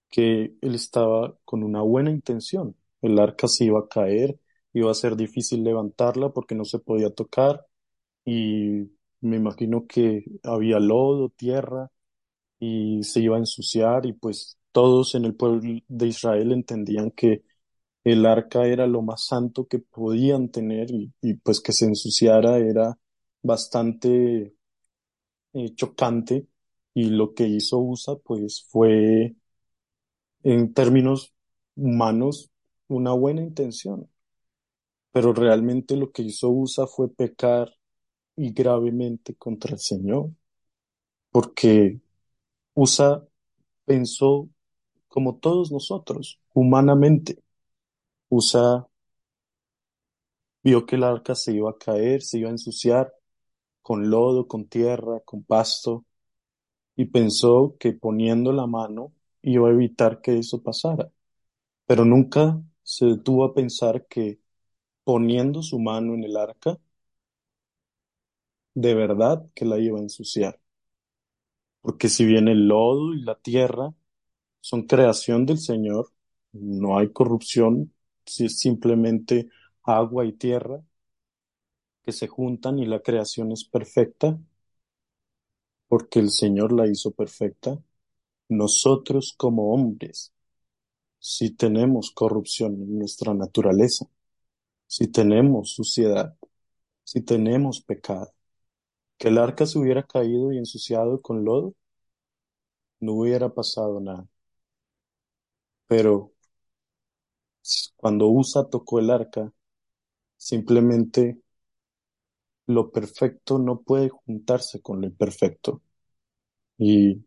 que 0.09 0.55
él 0.61 0.75
estaba 0.75 1.38
con 1.45 1.63
una 1.63 1.81
buena 1.81 2.11
intención. 2.11 2.75
El 3.01 3.19
arca 3.19 3.47
se 3.47 3.65
iba 3.65 3.79
a 3.79 3.88
caer, 3.88 4.39
iba 4.73 4.91
a 4.91 4.93
ser 4.93 5.15
difícil 5.15 5.63
levantarla 5.63 6.29
porque 6.31 6.55
no 6.55 6.65
se 6.65 6.79
podía 6.79 7.09
tocar 7.11 7.65
y 8.25 8.91
me 9.21 9.38
imagino 9.38 9.88
que 9.88 10.25
había 10.43 10.79
lodo, 10.79 11.29
tierra 11.29 11.91
y 12.59 13.03
se 13.03 13.21
iba 13.21 13.38
a 13.38 13.39
ensuciar 13.39 14.05
y 14.05 14.13
pues 14.13 14.59
todos 14.71 15.15
en 15.15 15.25
el 15.25 15.35
pueblo 15.35 15.61
de 15.88 16.07
Israel 16.07 16.51
entendían 16.53 17.11
que 17.11 17.43
el 18.09 18.25
arca 18.25 18.65
era 18.67 18.87
lo 18.87 19.01
más 19.01 19.25
santo 19.27 19.67
que 19.67 19.79
podían 19.79 20.49
tener 20.49 20.89
y, 20.91 21.33
pues 21.43 21.61
que 21.61 21.73
se 21.73 21.85
ensuciara 21.85 22.57
era 22.59 22.97
bastante 23.43 24.53
eh, 25.53 25.73
chocante 25.75 26.47
y 26.93 27.09
lo 27.09 27.33
que 27.33 27.47
hizo 27.47 27.79
USA 27.79 28.15
pues 28.17 28.65
fue 28.69 29.35
en 30.43 30.73
términos 30.73 31.33
humanos 31.75 32.51
una 32.87 33.13
buena 33.13 33.41
intención, 33.41 34.09
pero 35.11 35.33
realmente 35.33 35.95
lo 35.95 36.11
que 36.11 36.23
hizo 36.23 36.49
USA 36.49 36.87
fue 36.87 37.09
pecar 37.09 37.71
y 38.35 38.51
gravemente 38.53 39.35
contra 39.35 39.73
el 39.73 39.79
Señor, 39.79 40.31
porque 41.31 41.99
USA 42.75 43.23
pensó 43.85 44.49
como 45.09 45.37
todos 45.37 45.71
nosotros, 45.71 46.39
humanamente. 46.53 47.39
USA 48.29 48.88
vio 50.63 50.86
que 50.86 50.95
el 50.95 51.03
arca 51.03 51.36
se 51.36 51.53
iba 51.53 51.69
a 51.71 51.77
caer, 51.77 52.21
se 52.21 52.39
iba 52.39 52.50
a 52.50 52.51
ensuciar, 52.51 53.13
con 53.81 54.09
lodo, 54.12 54.48
con 54.48 54.67
tierra, 54.67 55.21
con 55.25 55.43
pasto, 55.43 56.05
y 56.95 57.05
pensó 57.07 57.77
que 57.79 57.93
poniendo 57.93 58.53
la 58.53 58.67
mano 58.67 59.13
iba 59.41 59.69
a 59.69 59.74
evitar 59.74 60.21
que 60.21 60.39
eso 60.39 60.62
pasara. 60.63 61.12
Pero 61.88 62.05
nunca 62.05 62.62
se 62.83 63.07
detuvo 63.07 63.45
a 63.45 63.53
pensar 63.55 64.07
que 64.07 64.39
poniendo 65.05 65.63
su 65.63 65.79
mano 65.79 66.15
en 66.15 66.24
el 66.25 66.38
arca, 66.38 66.79
de 68.74 68.95
verdad 68.95 69.45
que 69.53 69.63
la 69.65 69.77
iba 69.77 70.00
a 70.00 70.01
ensuciar. 70.01 70.59
Porque 71.81 72.09
si 72.09 72.25
bien 72.25 72.48
el 72.48 72.67
lodo 72.67 73.13
y 73.13 73.21
la 73.21 73.36
tierra 73.36 73.93
son 74.62 74.83
creación 74.88 75.45
del 75.45 75.59
Señor, 75.59 76.12
no 76.53 76.98
hay 77.00 77.12
corrupción, 77.13 77.93
si 78.36 78.45
es 78.45 78.59
simplemente 78.59 79.50
agua 79.83 80.25
y 80.25 80.33
tierra, 80.33 80.81
se 82.12 82.27
juntan 82.27 82.77
y 82.79 82.86
la 82.86 83.00
creación 83.01 83.51
es 83.53 83.63
perfecta, 83.63 84.38
porque 85.88 86.19
el 86.19 86.29
Señor 86.31 86.71
la 86.71 86.88
hizo 86.88 87.12
perfecta, 87.12 87.77
nosotros 88.50 89.36
como 89.38 89.74
hombres, 89.74 90.33
si 91.19 91.51
tenemos 91.51 92.12
corrupción 92.12 92.75
en 92.75 93.00
nuestra 93.00 93.33
naturaleza, 93.33 94.07
si 94.88 95.07
tenemos 95.07 95.71
suciedad, 95.74 96.38
si 97.05 97.21
tenemos 97.21 97.81
pecado, 97.81 98.33
que 99.17 99.29
el 99.29 99.38
arca 99.39 99.65
se 99.65 99.79
hubiera 99.79 100.03
caído 100.03 100.53
y 100.53 100.57
ensuciado 100.59 101.21
con 101.21 101.45
lodo, 101.45 101.75
no 103.01 103.13
hubiera 103.13 103.50
pasado 103.53 104.00
nada. 104.00 104.25
Pero 105.88 106.31
cuando 107.99 108.29
Usa 108.29 108.69
tocó 108.69 108.99
el 108.99 109.09
arca, 109.09 109.51
simplemente 110.37 111.41
lo 112.67 112.91
perfecto 112.91 113.59
no 113.59 113.81
puede 113.81 114.09
juntarse 114.09 114.81
con 114.81 115.01
lo 115.01 115.07
imperfecto. 115.07 115.81
Y 116.77 117.25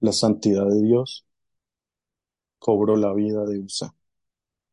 la 0.00 0.12
santidad 0.12 0.66
de 0.66 0.82
Dios 0.82 1.24
cobró 2.58 2.96
la 2.96 3.12
vida 3.14 3.44
de 3.44 3.60
Usa. 3.60 3.94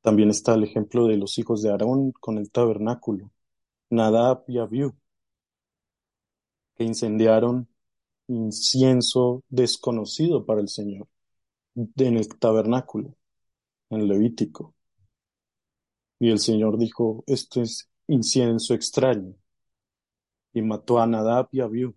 También 0.01 0.31
está 0.31 0.55
el 0.55 0.63
ejemplo 0.63 1.05
de 1.07 1.17
los 1.17 1.37
hijos 1.37 1.61
de 1.61 1.69
Aarón 1.69 2.11
con 2.13 2.37
el 2.39 2.49
tabernáculo, 2.51 3.31
Nadab 3.91 4.45
y 4.47 4.57
Abiú, 4.57 4.95
que 6.75 6.83
incendiaron 6.85 7.67
incienso 8.27 9.43
desconocido 9.49 10.45
para 10.45 10.61
el 10.61 10.69
Señor 10.69 11.07
en 11.75 12.17
el 12.17 12.27
tabernáculo, 12.39 13.15
en 13.89 14.07
Levítico. 14.07 14.73
Y 16.19 16.31
el 16.31 16.39
Señor 16.39 16.77
dijo, 16.77 17.24
esto 17.27 17.62
es 17.62 17.89
incienso 18.07 18.74
extraño, 18.74 19.36
y 20.53 20.62
mató 20.62 21.00
a 21.00 21.07
Nadab 21.07 21.50
y 21.51 21.60
a 21.62 21.65
Abiú. 21.65 21.95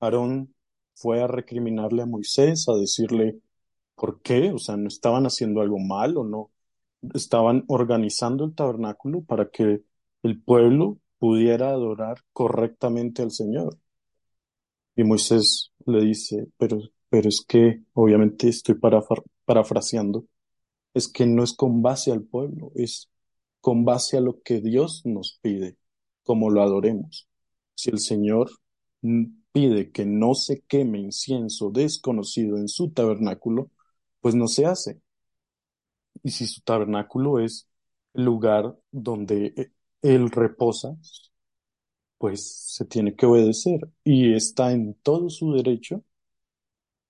Aarón 0.00 0.54
fue 0.94 1.22
a 1.22 1.26
recriminarle 1.26 2.02
a 2.02 2.06
Moisés, 2.06 2.68
a 2.68 2.74
decirle, 2.74 3.40
¿por 3.94 4.20
qué? 4.22 4.52
O 4.52 4.58
sea, 4.58 4.76
¿no 4.76 4.88
estaban 4.88 5.26
haciendo 5.26 5.60
algo 5.60 5.78
mal 5.78 6.16
o 6.16 6.24
no? 6.24 6.50
Estaban 7.14 7.64
organizando 7.68 8.44
el 8.44 8.54
tabernáculo 8.54 9.22
para 9.22 9.50
que 9.50 9.82
el 10.22 10.42
pueblo 10.42 10.98
pudiera 11.18 11.70
adorar 11.70 12.18
correctamente 12.32 13.22
al 13.22 13.30
Señor. 13.32 13.78
Y 14.96 15.04
Moisés 15.04 15.72
le 15.86 16.04
dice, 16.04 16.48
pero, 16.58 16.80
pero 17.08 17.28
es 17.28 17.44
que, 17.46 17.82
obviamente 17.94 18.48
estoy 18.48 18.76
parafraseando, 19.44 20.24
es 20.98 21.08
que 21.08 21.26
no 21.26 21.42
es 21.42 21.54
con 21.54 21.82
base 21.82 22.12
al 22.12 22.22
pueblo, 22.22 22.72
es 22.74 23.10
con 23.60 23.84
base 23.84 24.18
a 24.18 24.20
lo 24.20 24.42
que 24.42 24.60
Dios 24.60 25.02
nos 25.04 25.38
pide, 25.42 25.76
como 26.22 26.50
lo 26.50 26.62
adoremos. 26.62 27.28
Si 27.74 27.90
el 27.90 28.00
Señor 28.00 28.50
pide 29.52 29.90
que 29.92 30.04
no 30.06 30.34
se 30.34 30.62
queme 30.62 30.98
incienso 30.98 31.70
desconocido 31.70 32.58
en 32.58 32.68
su 32.68 32.90
tabernáculo, 32.90 33.70
pues 34.20 34.34
no 34.34 34.48
se 34.48 34.66
hace. 34.66 35.00
Y 36.22 36.30
si 36.30 36.46
su 36.46 36.60
tabernáculo 36.62 37.38
es 37.40 37.68
el 38.14 38.24
lugar 38.24 38.76
donde 38.90 39.54
eh, 39.56 39.72
Él 40.02 40.30
reposa, 40.30 40.96
pues 42.18 42.74
se 42.74 42.84
tiene 42.84 43.14
que 43.14 43.26
obedecer 43.26 43.80
y 44.04 44.34
está 44.34 44.72
en 44.72 44.94
todo 44.94 45.30
su 45.30 45.52
derecho 45.52 46.02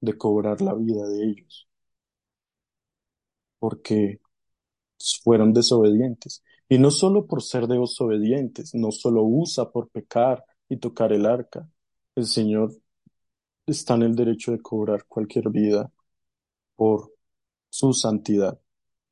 de 0.00 0.16
cobrar 0.16 0.60
la 0.60 0.74
vida 0.74 1.06
de 1.08 1.24
ellos, 1.24 1.67
porque 3.58 4.20
fueron 5.22 5.52
desobedientes. 5.52 6.42
Y 6.68 6.78
no 6.78 6.90
solo 6.90 7.26
por 7.26 7.42
ser 7.42 7.66
desobedientes, 7.66 8.74
no 8.74 8.92
solo 8.92 9.22
usa 9.24 9.70
por 9.70 9.88
pecar 9.90 10.44
y 10.68 10.76
tocar 10.78 11.12
el 11.12 11.26
arca, 11.26 11.68
el 12.14 12.26
Señor 12.26 12.72
está 13.66 13.94
en 13.94 14.02
el 14.02 14.16
derecho 14.16 14.52
de 14.52 14.60
cobrar 14.60 15.06
cualquier 15.06 15.50
vida 15.50 15.92
por 16.76 17.12
su 17.70 17.92
santidad. 17.92 18.60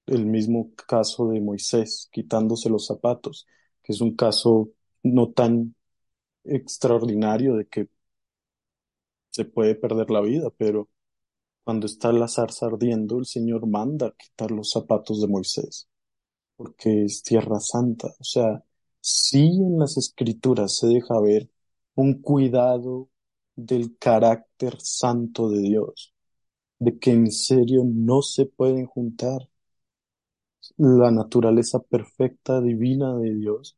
El 0.07 0.26
mismo 0.26 0.73
caso 0.87 1.29
de 1.31 1.41
Moisés 1.41 2.09
quitándose 2.12 2.71
los 2.71 2.87
zapatos, 2.87 3.47
que 3.83 3.93
es 3.93 4.00
un 4.00 4.17
caso 4.17 4.71
no 5.03 5.31
tan 5.33 5.75
extraordinario 6.45 7.57
de 7.57 7.67
que 7.67 7.88
se 9.31 9.45
puede 9.45 9.75
perder 9.75 10.11
la 10.11 10.21
vida, 10.21 10.50
pero 10.57 10.88
cuando 11.67 11.87
está 11.87 12.13
la 12.13 12.29
zarza 12.29 12.67
ardiendo, 12.67 13.19
el 13.19 13.27
Señor 13.27 13.67
manda 13.67 14.15
quitar 14.17 14.53
los 14.53 14.71
zapatos 14.71 15.21
de 15.21 15.27
Moisés, 15.27 15.89
porque 16.57 17.05
es 17.07 17.25
tierra 17.25 17.59
santa. 17.61 18.09
O 18.21 18.25
sea, 18.25 18.63
sí 19.01 19.41
en 19.49 19.81
las 19.81 19.97
escrituras 19.97 20.79
se 20.79 20.87
deja 20.87 21.21
ver 21.21 21.51
un 21.97 22.23
cuidado 22.23 23.11
del 23.57 23.99
carácter 23.99 24.77
santo 24.81 25.51
de 25.51 25.61
Dios, 25.61 26.15
de 26.79 27.01
que 27.01 27.11
en 27.13 27.33
serio 27.33 27.83
no 27.85 28.23
se 28.23 28.47
pueden 28.47 28.87
juntar 28.87 29.49
la 30.77 31.11
naturaleza 31.11 31.81
perfecta, 31.81 32.61
divina 32.61 33.17
de 33.17 33.35
Dios 33.35 33.77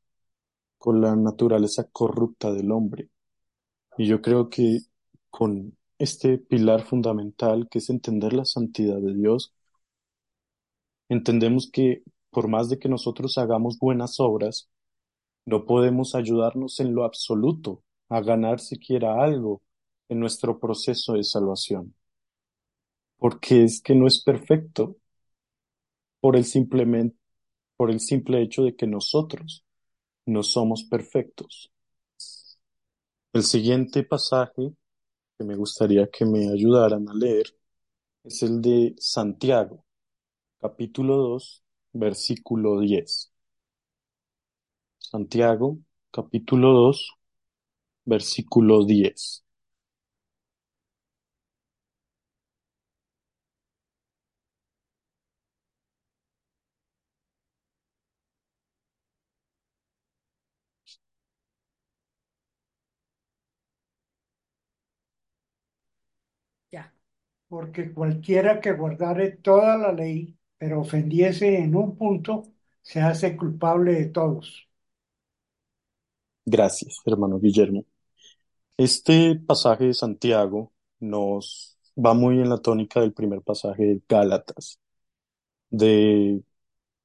con 0.79 1.01
la 1.01 1.17
naturaleza 1.17 1.89
corrupta 1.91 2.53
del 2.53 2.71
hombre. 2.71 3.09
Y 3.99 4.07
yo 4.09 4.23
creo 4.23 4.51
que 4.51 4.81
con 5.31 5.78
este 5.99 6.39
pilar 6.39 6.85
fundamental 6.85 7.69
que 7.71 7.79
es 7.79 7.91
entender 7.91 8.33
la 8.33 8.45
santidad 8.45 8.99
de 9.01 9.15
Dios, 9.15 9.53
entendemos 11.09 11.71
que 11.71 12.03
por 12.31 12.49
más 12.49 12.69
de 12.69 12.79
que 12.79 12.89
nosotros 12.89 13.39
hagamos 13.39 13.79
buenas 13.79 14.21
obras, 14.21 14.69
no 15.47 15.67
podemos 15.67 16.15
ayudarnos 16.15 16.81
en 16.81 16.95
lo 16.95 17.05
absoluto 17.05 17.83
a 18.09 18.21
ganar 18.21 18.61
siquiera 18.61 19.23
algo 19.23 19.63
en 20.09 20.21
nuestro 20.21 20.61
proceso 20.61 21.15
de 21.15 21.25
salvación. 21.25 21.95
Porque 23.17 23.63
es 23.65 23.81
que 23.81 23.95
no 23.95 24.07
es 24.09 24.23
perfecto 24.25 24.97
por 26.21 26.37
el 26.37 26.45
simplemente, 26.45 27.17
por 27.77 27.91
el 27.91 28.01
simple 28.01 28.43
hecho 28.43 28.65
de 28.65 28.77
que 28.77 28.87
nosotros 28.87 29.65
no 30.27 30.43
somos 30.43 30.85
perfectos. 30.85 31.73
El 33.33 33.43
siguiente 33.43 34.03
pasaje 34.05 34.75
que 35.39 35.45
me 35.45 35.57
gustaría 35.57 36.09
que 36.11 36.25
me 36.27 36.49
ayudaran 36.51 37.09
a 37.09 37.15
leer 37.15 37.47
es 38.25 38.43
el 38.45 38.63
de 38.63 38.95
Santiago, 38.99 39.85
capítulo 40.61 41.17
2, 41.17 41.65
versículo 41.93 42.81
10. 42.81 43.33
Santiago, 45.01 45.79
capítulo 46.13 46.73
2, 46.73 47.11
versículo 48.05 48.85
10. 48.85 49.45
Ya. 66.73 66.93
Porque 67.49 67.93
cualquiera 67.93 68.61
que 68.61 68.73
guardare 68.73 69.31
toda 69.33 69.77
la 69.77 69.93
ley, 69.93 70.39
pero 70.59 70.81
ofendiese 70.81 71.59
en 71.59 71.77
un 71.77 71.97
punto, 71.97 72.43
se 72.83 73.01
hace 73.01 73.37
culpable 73.37 73.93
de 73.95 74.07
todos. 74.07 74.69
Gracias, 76.45 77.01
hermano 77.07 77.39
Guillermo. 77.39 77.85
Este 78.79 79.37
pasaje 79.37 79.87
de 79.87 79.95
Santiago 79.95 80.73
nos 81.01 81.79
va 81.97 82.15
muy 82.15 82.41
en 82.41 82.51
la 82.51 82.59
tónica 82.59 83.01
del 83.01 83.13
primer 83.15 83.43
pasaje 83.43 83.85
de 83.85 84.03
Gálatas, 84.09 84.81
de, 85.71 86.43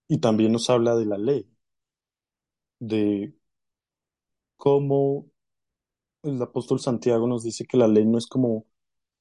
y 0.10 0.20
también 0.20 0.52
nos 0.54 0.70
habla 0.70 0.96
de 0.96 1.06
la 1.08 1.18
ley, 1.20 1.48
de 2.80 3.34
cómo 4.58 5.28
el 6.24 6.42
apóstol 6.42 6.80
Santiago 6.80 7.28
nos 7.28 7.44
dice 7.44 7.66
que 7.66 7.78
la 7.78 7.88
ley 7.88 8.06
no 8.06 8.18
es 8.18 8.28
como, 8.28 8.66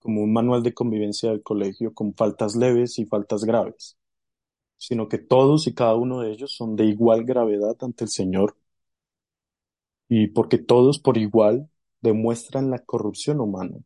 como 0.03 0.23
un 0.23 0.33
manual 0.33 0.63
de 0.63 0.75
convivencia 0.75 1.31
del 1.31 1.43
colegio 1.43 1.95
con 1.95 2.15
faltas 2.15 2.57
leves 2.57 2.99
y 2.99 3.07
faltas 3.07 3.45
graves, 3.45 3.97
sino 4.79 5.09
que 5.09 5.19
todos 5.19 5.67
y 5.69 5.75
cada 5.75 5.97
uno 5.97 6.21
de 6.21 6.33
ellos 6.33 6.53
son 6.57 6.77
de 6.77 6.87
igual 6.87 7.25
gravedad 7.25 7.77
ante 7.83 8.05
el 8.05 8.11
Señor 8.11 8.57
y 10.09 10.29
porque 10.29 10.59
todos 10.59 11.01
por 11.01 11.19
igual 11.19 11.69
demuestran 12.03 12.71
la 12.71 12.79
corrupción 12.79 13.41
humana. 13.41 13.79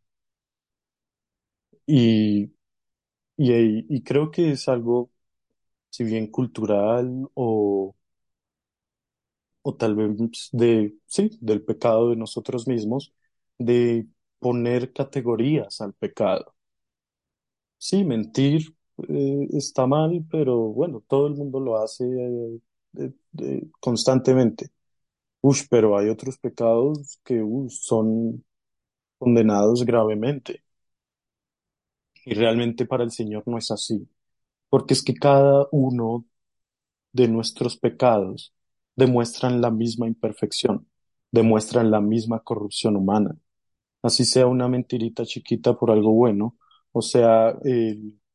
Y, 1.86 2.52
y, 3.36 4.02
creo 4.04 4.30
que 4.30 4.52
es 4.52 4.68
algo, 4.68 5.10
si 5.90 6.04
bien 6.04 6.28
cultural 6.28 7.28
o, 7.34 7.96
o 9.62 9.74
tal 9.76 9.94
vez 9.96 10.50
de, 10.52 10.94
sí, 11.06 11.30
del 11.40 11.62
pecado 11.64 12.10
de 12.10 12.16
nosotros 12.16 12.66
mismos, 12.68 13.12
de 13.58 14.06
poner 14.38 14.92
categorías 14.92 15.80
al 15.80 15.94
pecado. 15.94 16.54
Sí, 17.78 18.04
mentir 18.04 18.74
eh, 19.08 19.48
está 19.52 19.86
mal, 19.86 20.24
pero 20.30 20.56
bueno, 20.58 21.02
todo 21.06 21.26
el 21.26 21.34
mundo 21.34 21.60
lo 21.60 21.76
hace 21.78 22.04
eh, 22.04 23.12
eh, 23.38 23.62
constantemente. 23.80 24.70
Ush, 25.42 25.64
pero 25.70 25.98
hay 25.98 26.10
otros 26.10 26.38
pecados 26.38 27.20
que 27.24 27.42
son 27.70 28.44
condenados 29.18 29.84
gravemente. 29.84 30.64
Y 32.24 32.34
realmente 32.34 32.84
para 32.86 33.04
el 33.04 33.10
Señor 33.10 33.42
no 33.46 33.56
es 33.58 33.70
así, 33.70 34.06
porque 34.70 34.94
es 34.94 35.02
que 35.04 35.14
cada 35.14 35.66
uno 35.72 36.26
de 37.12 37.28
nuestros 37.28 37.76
pecados 37.78 38.54
demuestran 38.96 39.60
la 39.62 39.70
misma 39.72 40.08
imperfección, 40.08 40.88
demuestran 41.32 41.90
la 41.90 42.00
misma 42.02 42.40
corrupción 42.40 42.96
humana. 42.96 43.36
Así 44.06 44.24
sea 44.24 44.46
una 44.46 44.68
mentirita 44.68 45.24
chiquita 45.24 45.74
por 45.78 45.90
algo 45.90 46.12
bueno, 46.12 46.56
o 46.92 47.02
sea, 47.02 47.54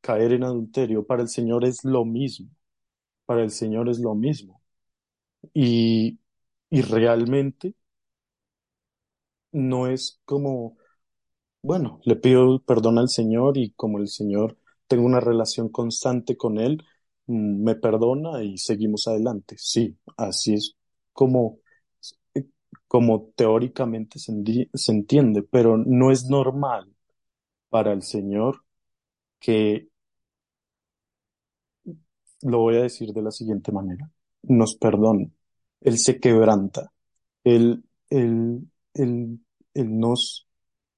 caer 0.01 0.33
en 0.33 0.43
adulterio, 0.43 1.05
para 1.05 1.21
el 1.23 1.29
Señor 1.29 1.65
es 1.65 1.83
lo 1.85 2.05
mismo, 2.05 2.49
para 3.25 3.43
el 3.43 3.51
Señor 3.51 3.89
es 3.89 3.99
lo 3.99 4.15
mismo. 4.15 4.61
Y, 5.53 6.19
y 6.71 6.81
realmente 6.83 7.75
no 9.51 9.87
es 9.87 10.19
como, 10.25 10.77
bueno, 11.63 12.01
le 12.05 12.15
pido 12.17 12.61
perdón 12.63 12.99
al 12.99 13.09
Señor 13.09 13.57
y 13.57 13.71
como 13.73 13.99
el 13.99 14.07
Señor 14.09 14.57
tengo 14.87 15.05
una 15.05 15.19
relación 15.19 15.69
constante 15.69 16.37
con 16.37 16.59
Él, 16.59 16.83
mm, 17.27 17.63
me 17.63 17.75
perdona 17.75 18.43
y 18.43 18.57
seguimos 18.57 19.07
adelante. 19.07 19.55
Sí, 19.59 19.97
así 20.17 20.55
es 20.55 20.75
como, 21.13 21.59
como 22.91 23.31
teóricamente 23.37 24.19
se, 24.19 24.33
se 24.73 24.91
entiende, 24.91 25.43
pero 25.43 25.77
no 25.77 26.11
es 26.11 26.25
normal 26.25 26.93
para 27.69 27.93
el 27.93 28.03
Señor 28.03 28.65
que, 29.39 29.87
lo 32.41 32.59
voy 32.59 32.75
a 32.75 32.81
decir 32.81 33.13
de 33.13 33.21
la 33.21 33.31
siguiente 33.31 33.71
manera, 33.71 34.11
nos 34.43 34.75
perdone. 34.75 35.31
Él 35.79 35.97
se 35.99 36.19
quebranta. 36.19 36.91
Él, 37.45 37.81
Él, 38.09 38.69
él, 38.93 39.39
él 39.73 39.99
nos, 39.99 40.49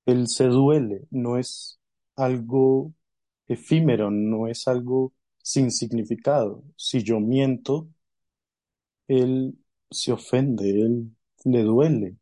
él 0.07 0.27
se 0.27 0.45
duele, 0.45 1.05
no 1.11 1.37
es 1.37 1.79
algo 2.15 2.91
efímero, 3.47 4.09
no 4.09 4.47
es 4.47 4.67
algo 4.67 5.13
sin 5.43 5.69
significado. 5.69 6.63
Si 6.75 7.03
yo 7.03 7.19
miento, 7.19 7.87
él 9.07 9.59
se 9.91 10.11
ofende, 10.11 10.71
él 10.71 11.15
le 11.45 11.63
duele, 11.63 12.15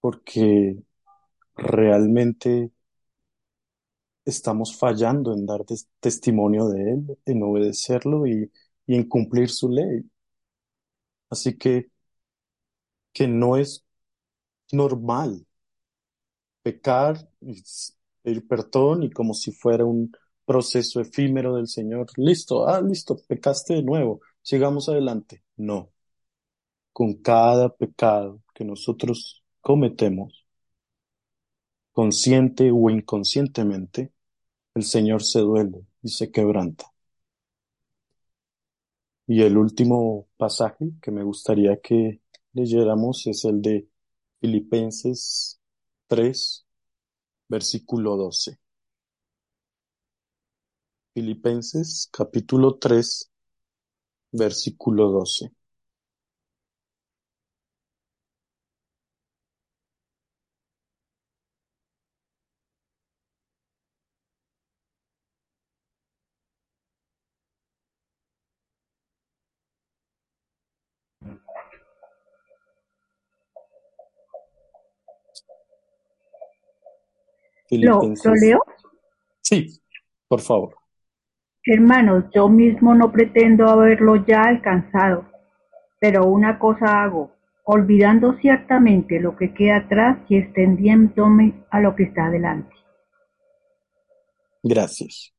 porque 0.00 0.76
realmente 1.56 2.72
estamos 4.26 4.76
fallando 4.78 5.32
en 5.32 5.46
dar 5.46 5.64
tes- 5.64 5.88
testimonio 6.00 6.68
de 6.68 6.92
él, 6.92 7.18
en 7.24 7.42
obedecerlo 7.42 8.26
y, 8.26 8.50
en 8.88 9.08
cumplir 9.08 9.48
su 9.50 9.68
ley. 9.70 10.04
Así 11.30 11.56
que, 11.56 11.90
que 13.12 13.26
no 13.26 13.56
es 13.56 13.84
normal 14.72 15.46
pecar 16.62 17.28
y 17.40 17.62
pedir 18.22 18.46
perdón 18.48 19.02
y 19.02 19.10
como 19.10 19.34
si 19.34 19.52
fuera 19.52 19.84
un 19.84 20.12
proceso 20.44 21.00
efímero 21.00 21.56
del 21.56 21.68
Señor. 21.68 22.06
Listo, 22.16 22.68
ah, 22.68 22.80
listo, 22.80 23.16
pecaste 23.28 23.74
de 23.74 23.82
nuevo, 23.82 24.20
sigamos 24.42 24.88
adelante. 24.88 25.42
No, 25.56 25.90
con 26.96 27.12
cada 27.12 27.68
pecado 27.68 28.42
que 28.54 28.64
nosotros 28.64 29.44
cometemos, 29.60 30.46
consciente 31.92 32.70
o 32.72 32.88
inconscientemente, 32.88 34.14
el 34.74 34.82
Señor 34.82 35.22
se 35.22 35.40
duele 35.40 35.84
y 36.02 36.08
se 36.08 36.30
quebranta. 36.30 36.86
Y 39.26 39.42
el 39.42 39.58
último 39.58 40.26
pasaje 40.38 40.92
que 41.02 41.10
me 41.10 41.22
gustaría 41.22 41.78
que 41.82 42.22
leyéramos 42.54 43.26
es 43.26 43.44
el 43.44 43.60
de 43.60 43.86
Filipenses 44.40 45.60
3, 46.06 46.66
versículo 47.46 48.16
12. 48.16 48.58
Filipenses 51.12 52.08
capítulo 52.10 52.78
3, 52.78 53.30
versículo 54.32 55.10
12. 55.10 55.55
¿Lo, 77.70 78.00
lo 78.02 78.34
leo? 78.34 78.60
Sí, 79.40 79.80
por 80.28 80.40
favor. 80.40 80.76
Hermanos, 81.64 82.24
yo 82.34 82.48
mismo 82.48 82.94
no 82.94 83.10
pretendo 83.10 83.66
haberlo 83.68 84.24
ya 84.24 84.42
alcanzado, 84.42 85.26
pero 86.00 86.26
una 86.26 86.58
cosa 86.58 87.02
hago, 87.02 87.32
olvidando 87.64 88.36
ciertamente 88.40 89.18
lo 89.18 89.36
que 89.36 89.52
queda 89.52 89.78
atrás 89.78 90.18
y 90.28 90.36
extendiéndome 90.36 91.64
a 91.70 91.80
lo 91.80 91.96
que 91.96 92.04
está 92.04 92.30
delante. 92.30 92.72
Gracias. 94.62 95.32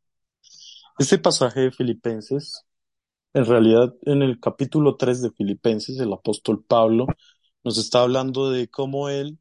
Este 1.00 1.18
pasaje 1.18 1.62
de 1.62 1.72
Filipenses, 1.72 2.66
en 3.34 3.46
realidad 3.46 3.94
en 4.02 4.22
el 4.22 4.40
capítulo 4.40 4.98
3 4.98 5.22
de 5.22 5.32
Filipenses, 5.32 6.00
el 6.00 6.12
apóstol 6.12 6.64
Pablo 6.68 7.08
nos 7.64 7.78
está 7.78 8.02
hablando 8.02 8.52
de 8.52 8.68
cómo 8.68 9.10
él 9.10 9.38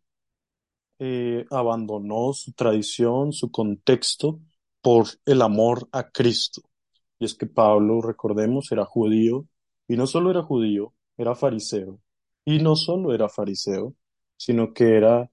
eh, 0.99 1.45
abandonó 1.51 2.33
su 2.33 2.53
tradición, 2.53 3.33
su 3.33 3.51
contexto, 3.51 4.41
por 4.83 5.07
el 5.27 5.43
amor 5.43 5.89
a 5.93 6.11
Cristo. 6.11 6.63
Y 7.19 7.25
es 7.27 7.35
que 7.35 7.47
Pablo, 7.47 8.01
recordemos, 8.03 8.71
era 8.73 8.85
judío, 8.85 9.47
y 9.89 9.97
no 9.97 10.07
solo 10.07 10.31
era 10.31 10.43
judío, 10.43 10.95
era 11.17 11.35
fariseo. 11.35 12.01
Y 12.45 12.61
no 12.61 12.77
solo 12.77 13.15
era 13.15 13.29
fariseo, 13.29 13.95
sino 14.37 14.73
que 14.73 14.97
era 14.97 15.31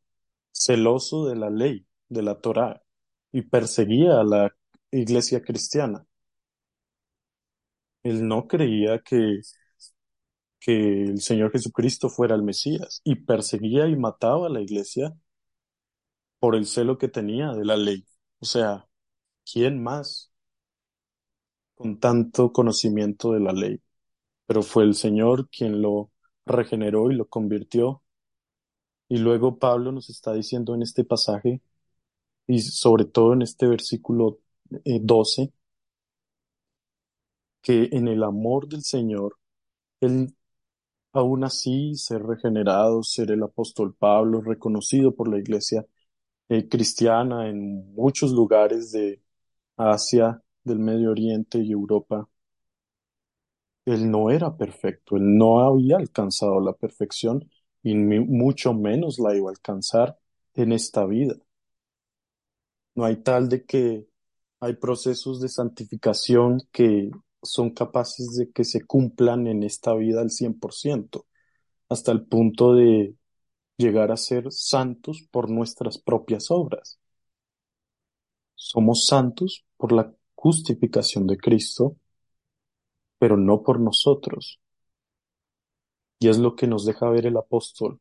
celoso 0.52 1.26
de 1.28 1.36
la 1.36 1.49
ley, 1.49 1.86
de 2.10 2.23
la 2.23 2.39
Torá, 2.41 2.84
y 3.32 3.43
perseguía 3.43 4.19
a 4.19 4.23
la 4.23 4.56
iglesia 4.91 5.41
cristiana. 5.41 6.06
Él 8.04 8.28
no 8.28 8.47
creía 8.47 8.99
que, 8.99 9.41
que 10.60 11.04
el 11.04 11.21
Señor 11.21 11.52
Jesucristo 11.52 12.10
fuera 12.10 12.36
el 12.36 12.43
Mesías, 12.43 13.02
y 13.04 13.15
perseguía 13.15 13.88
y 13.88 13.95
mataba 13.95 14.47
a 14.47 14.49
la 14.49 14.62
iglesia 14.62 15.13
por 16.43 16.58
el 16.58 16.65
celo 16.65 16.97
que 16.97 17.08
tenía 17.08 17.53
de 17.53 17.63
la 17.63 17.77
ley. 17.77 18.06
O 18.39 18.45
sea, 18.45 18.86
¿quién 19.45 19.82
más 19.82 20.29
con 21.75 21.99
tanto 21.99 22.51
conocimiento 22.51 23.32
de 23.32 23.39
la 23.39 23.53
ley? 23.53 23.82
Pero 24.47 24.63
fue 24.63 24.84
el 24.84 24.95
Señor 24.95 25.49
quien 25.49 25.82
lo 25.82 26.12
regeneró 26.45 27.12
y 27.12 27.15
lo 27.15 27.27
convirtió. 27.29 28.03
Y 29.08 29.19
luego 29.19 29.58
Pablo 29.58 29.93
nos 29.93 30.10
está 30.10 30.34
diciendo 30.34 30.75
en 30.75 30.82
este 30.82 31.06
pasaje, 31.06 31.62
y 32.47 32.60
sobre 32.62 33.06
todo 33.06 33.34
en 33.34 33.43
este 33.43 33.67
versículo 33.67 34.39
eh, 34.86 34.99
12, 35.01 35.53
que 37.62 37.89
en 37.91 38.08
el 38.08 38.23
amor 38.23 38.67
del 38.67 38.84
Señor, 38.84 39.38
él 40.01 40.36
aún 41.13 41.43
así 41.45 41.95
ser 41.95 42.23
regenerado, 42.23 43.03
ser 43.03 43.32
el 43.32 43.43
apóstol 43.43 43.95
Pablo, 43.95 44.41
reconocido 44.41 45.15
por 45.15 45.29
la 45.29 45.39
iglesia 45.39 45.86
eh, 46.49 46.67
cristiana 46.69 47.49
en 47.49 47.93
muchos 47.93 48.32
lugares 48.32 48.91
de 48.91 49.21
Asia, 49.77 50.41
del 50.63 50.79
Medio 50.79 51.12
Oriente 51.12 51.60
y 51.60 51.71
Europa, 51.71 52.27
él 53.86 54.10
no 54.12 54.29
era 54.29 54.56
perfecto, 54.58 55.15
él 55.17 55.38
no 55.38 55.62
había 55.62 55.97
alcanzado 55.97 56.60
la 56.62 56.73
perfección 56.73 57.49
y 57.82 57.95
mucho 57.95 58.73
menos 58.73 59.19
la 59.19 59.36
iba 59.36 59.49
a 59.49 59.51
alcanzar 59.53 60.17
en 60.56 60.71
esta 60.73 61.06
vida. 61.06 61.36
No 62.95 63.06
hay 63.06 63.17
tal 63.17 63.49
de 63.49 63.65
que 63.65 64.08
hay 64.60 64.75
procesos 64.75 65.41
de 65.41 65.49
santificación 65.49 66.62
que 66.71 67.12
son 67.41 67.71
capaces 67.71 68.36
de 68.38 68.51
que 68.51 68.63
se 68.63 68.86
cumplan 68.86 69.47
en 69.47 69.63
esta 69.63 69.93
vida 69.95 70.21
al 70.21 70.29
100%, 70.32 71.25
hasta 71.89 72.12
el 72.12 72.25
punto 72.25 72.73
de 72.75 73.15
llegar 73.77 74.12
a 74.12 74.17
ser 74.17 74.51
santos 74.51 75.23
por 75.31 75.49
nuestras 75.49 75.97
propias 75.97 76.51
obras. 76.51 76.99
Somos 78.55 79.05
santos 79.05 79.63
por 79.77 79.91
la 79.91 80.12
justificación 80.36 81.27
de 81.27 81.38
Cristo, 81.38 81.97
pero 83.19 83.38
no 83.38 83.63
por 83.63 83.79
nosotros. 83.79 84.59
Y 86.19 86.29
es 86.29 86.38
lo 86.39 86.55
que 86.55 86.67
nos 86.67 86.86
deja 86.86 87.09
ver 87.09 87.25
el 87.27 87.38
apóstol 87.38 87.99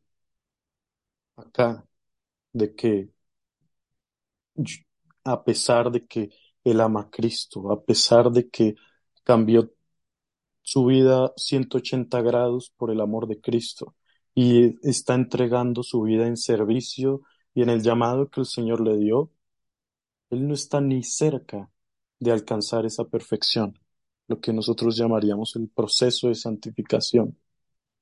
acá, 1.35 1.85
de 2.53 2.75
que 2.75 3.09
a 5.23 5.43
pesar 5.43 5.91
de 5.91 6.05
que 6.05 6.29
él 6.63 6.81
ama 6.81 7.01
a 7.01 7.09
Cristo, 7.09 7.71
a 7.71 7.83
pesar 7.83 8.31
de 8.31 8.49
que 8.49 8.75
cambió 9.23 9.71
su 10.61 10.85
vida 10.85 11.33
180 11.37 12.21
grados 12.21 12.71
por 12.77 12.91
el 12.91 13.01
amor 13.01 13.27
de 13.27 13.41
Cristo 13.41 13.95
y 14.35 14.77
está 14.87 15.15
entregando 15.15 15.83
su 15.83 16.01
vida 16.03 16.27
en 16.27 16.37
servicio 16.37 17.21
y 17.53 17.63
en 17.63 17.69
el 17.69 17.81
llamado 17.83 18.29
que 18.29 18.41
el 18.41 18.47
Señor 18.47 18.81
le 18.81 18.97
dio, 18.97 19.31
él 20.29 20.47
no 20.47 20.53
está 20.53 20.81
ni 20.81 21.03
cerca 21.03 21.69
de 22.19 22.31
alcanzar 22.31 22.85
esa 22.85 23.05
perfección, 23.05 23.79
lo 24.27 24.39
que 24.41 24.53
nosotros 24.53 24.97
llamaríamos 24.97 25.55
el 25.55 25.69
proceso 25.69 26.27
de 26.29 26.35
santificación, 26.35 27.37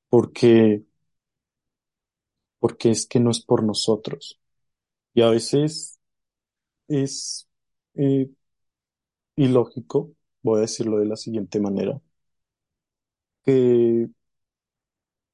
porque, 0.08 0.84
porque 2.58 2.90
es 2.90 3.06
que 3.06 3.20
no 3.20 3.30
es 3.30 3.40
por 3.40 3.62
nosotros. 3.64 4.40
Y 5.14 5.22
a 5.22 5.30
veces 5.30 6.00
es 6.88 7.48
eh, 7.94 8.30
ilógico, 9.36 10.12
voy 10.42 10.58
a 10.58 10.60
decirlo 10.62 10.98
de 10.98 11.06
la 11.06 11.16
siguiente 11.16 11.60
manera, 11.60 12.00
que 13.44 14.08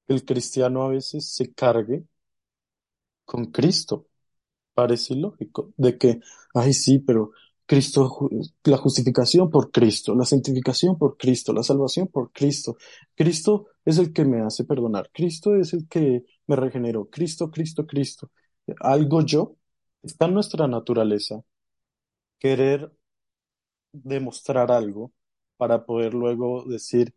el 0.08 0.24
cristiano 0.24 0.82
a 0.84 0.88
veces 0.90 1.28
se 1.34 1.52
cargue 1.54 2.04
con 3.24 3.46
Cristo. 3.46 4.06
Parece 4.74 5.14
ilógico, 5.14 5.72
de 5.76 5.98
que, 5.98 6.20
ay 6.54 6.72
sí, 6.74 7.00
pero 7.00 7.32
Cristo, 7.66 8.30
la 8.64 8.78
justificación 8.78 9.50
por 9.50 9.70
Cristo, 9.72 10.14
la 10.14 10.24
santificación 10.24 10.98
por 10.98 11.16
Cristo, 11.18 11.52
la 11.52 11.62
salvación 11.64 12.08
por 12.08 12.32
Cristo. 12.32 12.76
Cristo 13.14 13.68
es 13.84 13.98
el 13.98 14.12
que 14.12 14.24
me 14.24 14.42
hace 14.42 14.64
perdonar. 14.64 15.10
Cristo 15.12 15.56
es 15.56 15.74
el 15.74 15.88
que 15.88 16.24
me 16.46 16.56
regeneró. 16.56 17.08
Cristo, 17.10 17.50
Cristo, 17.50 17.86
Cristo. 17.86 18.30
Algo 18.80 19.22
yo, 19.22 19.56
está 20.02 20.26
en 20.26 20.34
nuestra 20.34 20.68
naturaleza, 20.68 21.42
querer 22.38 22.92
demostrar 23.92 24.70
algo 24.72 25.12
para 25.56 25.84
poder 25.86 26.14
luego 26.14 26.64
decir, 26.64 27.14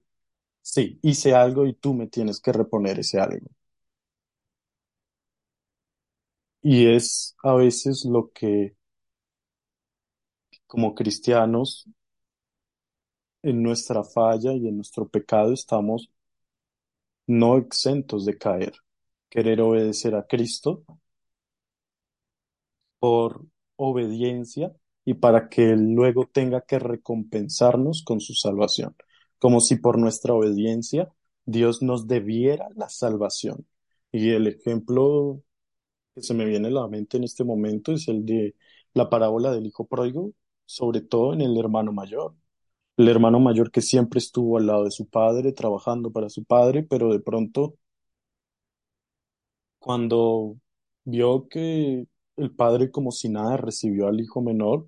sí, 0.62 1.00
hice 1.04 1.36
algo 1.36 1.66
y 1.68 1.74
tú 1.74 1.94
me 1.94 2.08
tienes 2.08 2.40
que 2.42 2.52
reponer 2.52 3.00
ese 3.00 3.20
algo. 3.20 3.48
Y 6.64 6.88
es 6.88 7.36
a 7.44 7.54
veces 7.54 8.04
lo 8.06 8.32
que 8.34 8.76
como 10.66 10.96
cristianos 10.96 11.86
en 13.44 13.62
nuestra 13.62 14.04
falla 14.04 14.52
y 14.54 14.68
en 14.68 14.78
nuestro 14.78 15.08
pecado 15.08 15.54
estamos 15.54 16.10
no 17.28 17.58
exentos 17.58 18.26
de 18.26 18.38
caer. 18.38 18.74
Querer 19.30 19.62
obedecer 19.62 20.14
a 20.16 20.28
Cristo 20.28 20.84
por 23.00 23.46
obediencia 23.76 24.74
y 25.06 25.16
para 25.16 25.50
que 25.50 25.72
Él 25.72 25.94
luego 25.94 26.30
tenga 26.32 26.62
que 26.62 26.80
recompensarnos 26.80 28.04
con 28.04 28.20
su 28.22 28.34
salvación, 28.34 28.96
como 29.42 29.60
si 29.62 29.78
por 29.78 29.98
nuestra 30.00 30.36
obediencia 30.36 31.12
Dios 31.46 31.82
nos 31.82 32.08
debiera 32.08 32.70
la 32.76 32.90
salvación. 32.90 33.68
Y 34.12 34.32
el 34.32 34.48
ejemplo 34.48 35.42
que 36.16 36.24
se 36.24 36.34
me 36.36 36.46
viene 36.46 36.70
a 36.70 36.72
la 36.72 36.88
mente 36.88 37.18
en 37.18 37.26
este 37.26 37.44
momento 37.44 37.94
es 37.94 38.08
el 38.10 38.26
de 38.26 38.56
la 38.94 39.10
parábola 39.10 39.52
del 39.52 39.68
hijo 39.68 39.88
pródigo, 39.88 40.34
sobre 40.66 41.02
todo 41.02 41.34
en 41.34 41.42
el 41.42 41.58
hermano 41.58 41.94
mayor. 41.94 42.36
El 42.98 43.10
hermano 43.10 43.40
mayor 43.40 43.72
que 43.72 43.82
siempre 43.82 44.20
estuvo 44.20 44.58
al 44.58 44.68
lado 44.68 44.86
de 44.86 44.92
su 44.92 45.08
padre, 45.10 45.54
trabajando 45.54 46.12
para 46.12 46.30
su 46.30 46.44
padre, 46.46 46.84
pero 46.84 47.12
de 47.12 47.20
pronto, 47.22 47.76
cuando 49.80 50.58
vio 51.04 51.48
que 51.50 52.08
el 52.38 52.56
padre 52.56 52.92
como 52.92 53.12
si 53.12 53.30
nada 53.30 53.58
recibió 53.58 54.08
al 54.08 54.20
hijo 54.20 54.42
menor, 54.42 54.88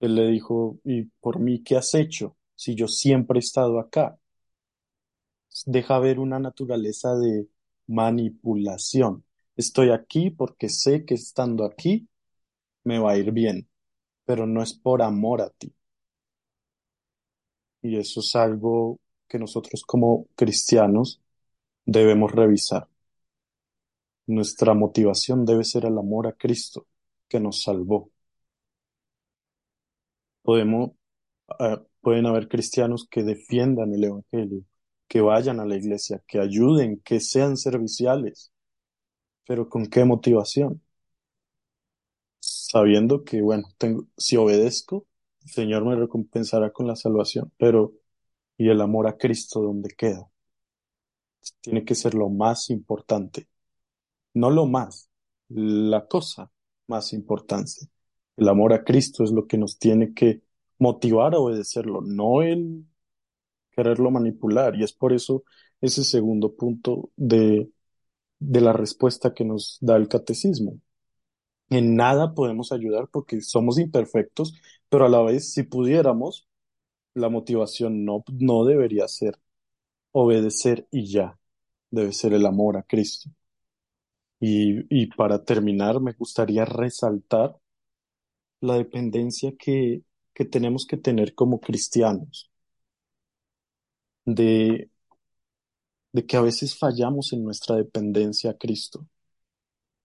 él 0.00 0.14
le 0.16 0.28
dijo, 0.28 0.80
¿y 0.84 1.04
por 1.20 1.38
mí 1.40 1.62
qué 1.62 1.76
has 1.76 1.94
hecho 1.94 2.36
si 2.60 2.74
yo 2.74 2.88
siempre 2.88 3.38
he 3.38 3.40
estado 3.40 3.80
acá? 3.80 4.18
Deja 5.64 5.98
ver 5.98 6.18
una 6.18 6.38
naturaleza 6.38 7.14
de 7.16 7.48
manipulación. 7.86 9.24
Estoy 9.56 9.90
aquí 9.90 10.28
porque 10.30 10.68
sé 10.68 11.06
que 11.06 11.14
estando 11.14 11.64
aquí 11.64 12.06
me 12.84 12.98
va 12.98 13.12
a 13.12 13.18
ir 13.18 13.32
bien, 13.32 13.68
pero 14.26 14.46
no 14.46 14.62
es 14.62 14.74
por 14.74 15.02
amor 15.02 15.42
a 15.42 15.50
ti. 15.50 15.74
Y 17.82 17.96
eso 17.98 18.20
es 18.20 18.34
algo 18.36 19.00
que 19.28 19.38
nosotros 19.38 19.82
como 19.86 20.26
cristianos 20.34 21.20
debemos 21.86 22.32
revisar. 22.32 22.88
Nuestra 24.28 24.72
motivación 24.72 25.44
debe 25.44 25.62
ser 25.62 25.84
el 25.84 25.98
amor 25.98 26.26
a 26.26 26.32
Cristo 26.32 26.86
que 27.28 27.38
nos 27.38 27.60
salvó. 27.62 28.10
Podemos, 30.42 30.90
uh, 31.60 31.78
pueden 32.00 32.26
haber 32.26 32.48
cristianos 32.48 33.06
que 33.10 33.22
defiendan 33.22 33.92
el 33.94 34.04
Evangelio, 34.04 34.64
que 35.08 35.20
vayan 35.20 35.60
a 35.60 35.66
la 35.66 35.76
iglesia, 35.76 36.22
que 36.26 36.38
ayuden, 36.40 37.00
que 37.04 37.20
sean 37.20 37.56
serviciales, 37.56 38.52
pero 39.46 39.68
¿con 39.68 39.86
qué 39.86 40.04
motivación? 40.04 40.82
Sabiendo 42.40 43.24
que, 43.24 43.42
bueno, 43.42 43.68
tengo, 43.78 44.06
si 44.16 44.36
obedezco, 44.36 45.06
el 45.42 45.50
Señor 45.50 45.84
me 45.84 45.96
recompensará 45.96 46.72
con 46.72 46.86
la 46.86 46.96
salvación, 46.96 47.52
pero 47.58 47.92
¿y 48.56 48.68
el 48.68 48.80
amor 48.80 49.08
a 49.08 49.16
Cristo 49.18 49.60
dónde 49.60 49.90
queda? 49.96 50.30
Tiene 51.60 51.84
que 51.84 51.94
ser 51.94 52.14
lo 52.14 52.28
más 52.28 52.70
importante, 52.70 53.48
no 54.34 54.50
lo 54.50 54.66
más, 54.66 55.10
la 55.48 56.06
cosa 56.06 56.50
más 56.86 57.12
importante. 57.12 57.88
El 58.36 58.48
amor 58.48 58.72
a 58.72 58.84
Cristo 58.84 59.24
es 59.24 59.32
lo 59.32 59.46
que 59.46 59.58
nos 59.58 59.78
tiene 59.78 60.14
que 60.14 60.42
motivar 60.80 61.34
a 61.34 61.40
obedecerlo, 61.40 62.02
no 62.02 62.42
el 62.42 62.86
quererlo 63.72 64.10
manipular. 64.10 64.76
Y 64.76 64.84
es 64.84 64.92
por 64.92 65.12
eso 65.12 65.44
ese 65.80 66.04
segundo 66.04 66.54
punto 66.56 67.10
de, 67.16 67.70
de 68.40 68.60
la 68.60 68.72
respuesta 68.72 69.34
que 69.34 69.44
nos 69.44 69.78
da 69.80 69.96
el 69.96 70.08
catecismo. 70.08 70.80
En 71.70 71.96
nada 71.96 72.34
podemos 72.34 72.72
ayudar 72.72 73.08
porque 73.12 73.40
somos 73.42 73.78
imperfectos, 73.78 74.54
pero 74.88 75.06
a 75.06 75.08
la 75.08 75.22
vez, 75.22 75.52
si 75.52 75.62
pudiéramos, 75.64 76.48
la 77.14 77.28
motivación 77.30 78.04
no, 78.04 78.24
no 78.32 78.64
debería 78.64 79.08
ser 79.08 79.38
obedecer 80.12 80.88
y 80.92 81.06
ya, 81.06 81.38
debe 81.90 82.12
ser 82.12 82.34
el 82.34 82.46
amor 82.46 82.76
a 82.78 82.84
Cristo. 82.84 83.30
Y, 84.40 84.84
y 84.90 85.06
para 85.06 85.44
terminar, 85.44 86.00
me 86.00 86.12
gustaría 86.12 86.64
resaltar 86.66 87.56
la 88.60 88.74
dependencia 88.76 89.52
que, 89.58 90.02
que 90.34 90.44
tenemos 90.44 90.86
que 90.86 90.96
tener 90.96 91.34
como 91.34 91.60
cristianos, 91.60 92.50
de, 94.24 94.88
de 96.12 96.24
que 96.24 96.36
a 96.36 96.40
veces 96.40 96.78
fallamos 96.78 97.32
en 97.32 97.42
nuestra 97.42 97.74
dependencia 97.74 98.52
a 98.52 98.56
Cristo. 98.56 99.08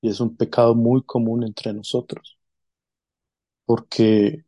Y 0.02 0.08
es 0.08 0.22
un 0.22 0.38
pecado 0.38 0.74
muy 0.74 1.04
común 1.04 1.44
entre 1.44 1.74
nosotros. 1.74 2.38
Porque 3.66 4.46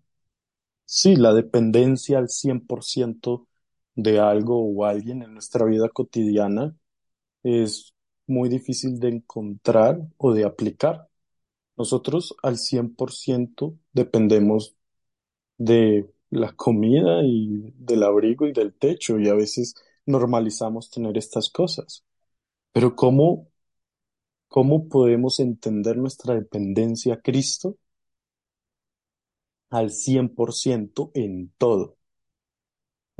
sí, 0.85 1.17
la 1.17 1.33
dependencia 1.33 2.19
al 2.19 2.29
100% 2.29 3.47
de 3.95 4.19
algo 4.19 4.61
o 4.61 4.85
alguien 4.85 5.23
en 5.23 5.33
nuestra 5.35 5.65
vida 5.65 5.89
cotidiana 5.89 6.75
es 7.43 7.95
muy 8.27 8.49
difícil 8.49 8.99
de 8.99 9.09
encontrar 9.09 9.99
o 10.17 10.33
de 10.33 10.45
aplicar. 10.45 11.09
Nosotros 11.77 12.35
al 12.43 12.57
100% 12.59 13.77
dependemos 13.93 14.76
de 15.57 16.09
la 16.29 16.53
comida 16.55 17.21
y 17.23 17.73
del 17.77 18.03
abrigo 18.03 18.47
y 18.47 18.53
del 18.53 18.73
techo 18.73 19.19
y 19.19 19.29
a 19.29 19.33
veces 19.35 19.75
normalizamos 20.05 20.89
tener 20.89 21.17
estas 21.17 21.49
cosas. 21.49 22.03
Pero 22.73 22.95
¿cómo, 22.95 23.49
cómo 24.49 24.89
podemos 24.89 25.39
entender 25.39 25.97
nuestra 25.97 26.35
dependencia 26.35 27.15
a 27.15 27.21
Cristo 27.21 27.77
al 29.69 29.91
100% 29.91 31.09
en 31.13 31.53
todo? 31.57 31.95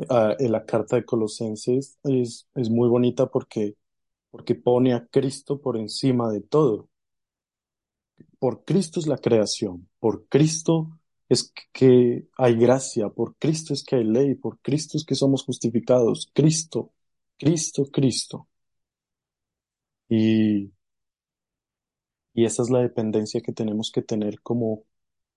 Ah, 0.10 0.36
en 0.40 0.52
la 0.52 0.66
carta 0.66 0.96
de 0.96 1.06
Colosenses 1.06 1.98
es, 2.04 2.48
es 2.56 2.70
muy 2.70 2.88
bonita 2.90 3.28
porque, 3.28 3.76
porque 4.32 4.56
pone 4.56 4.94
a 4.94 5.08
Cristo 5.08 5.62
por 5.62 5.78
encima 5.78 6.32
de 6.32 6.42
todo. 6.42 6.90
Por 8.40 8.64
Cristo 8.66 9.00
es 9.00 9.06
la 9.06 9.18
creación, 9.20 9.88
por 10.00 10.28
Cristo 10.28 10.97
es 11.30 11.54
que 11.74 12.28
hay 12.38 12.56
gracia, 12.58 13.10
por 13.10 13.36
Cristo 13.38 13.74
es 13.74 13.84
que 13.84 13.98
hay 13.98 14.04
ley, 14.06 14.36
por 14.36 14.60
Cristo 14.62 14.98
es 14.98 15.06
que 15.06 15.16
somos 15.16 15.44
justificados. 15.44 16.32
Cristo, 16.34 16.94
Cristo, 17.38 17.86
Cristo. 17.92 18.48
Y, 20.10 20.72
y 22.34 22.46
esa 22.46 22.62
es 22.64 22.70
la 22.70 22.80
dependencia 22.82 23.42
que 23.42 23.52
tenemos 23.54 23.92
que 23.92 24.02
tener 24.02 24.42
como, 24.42 24.84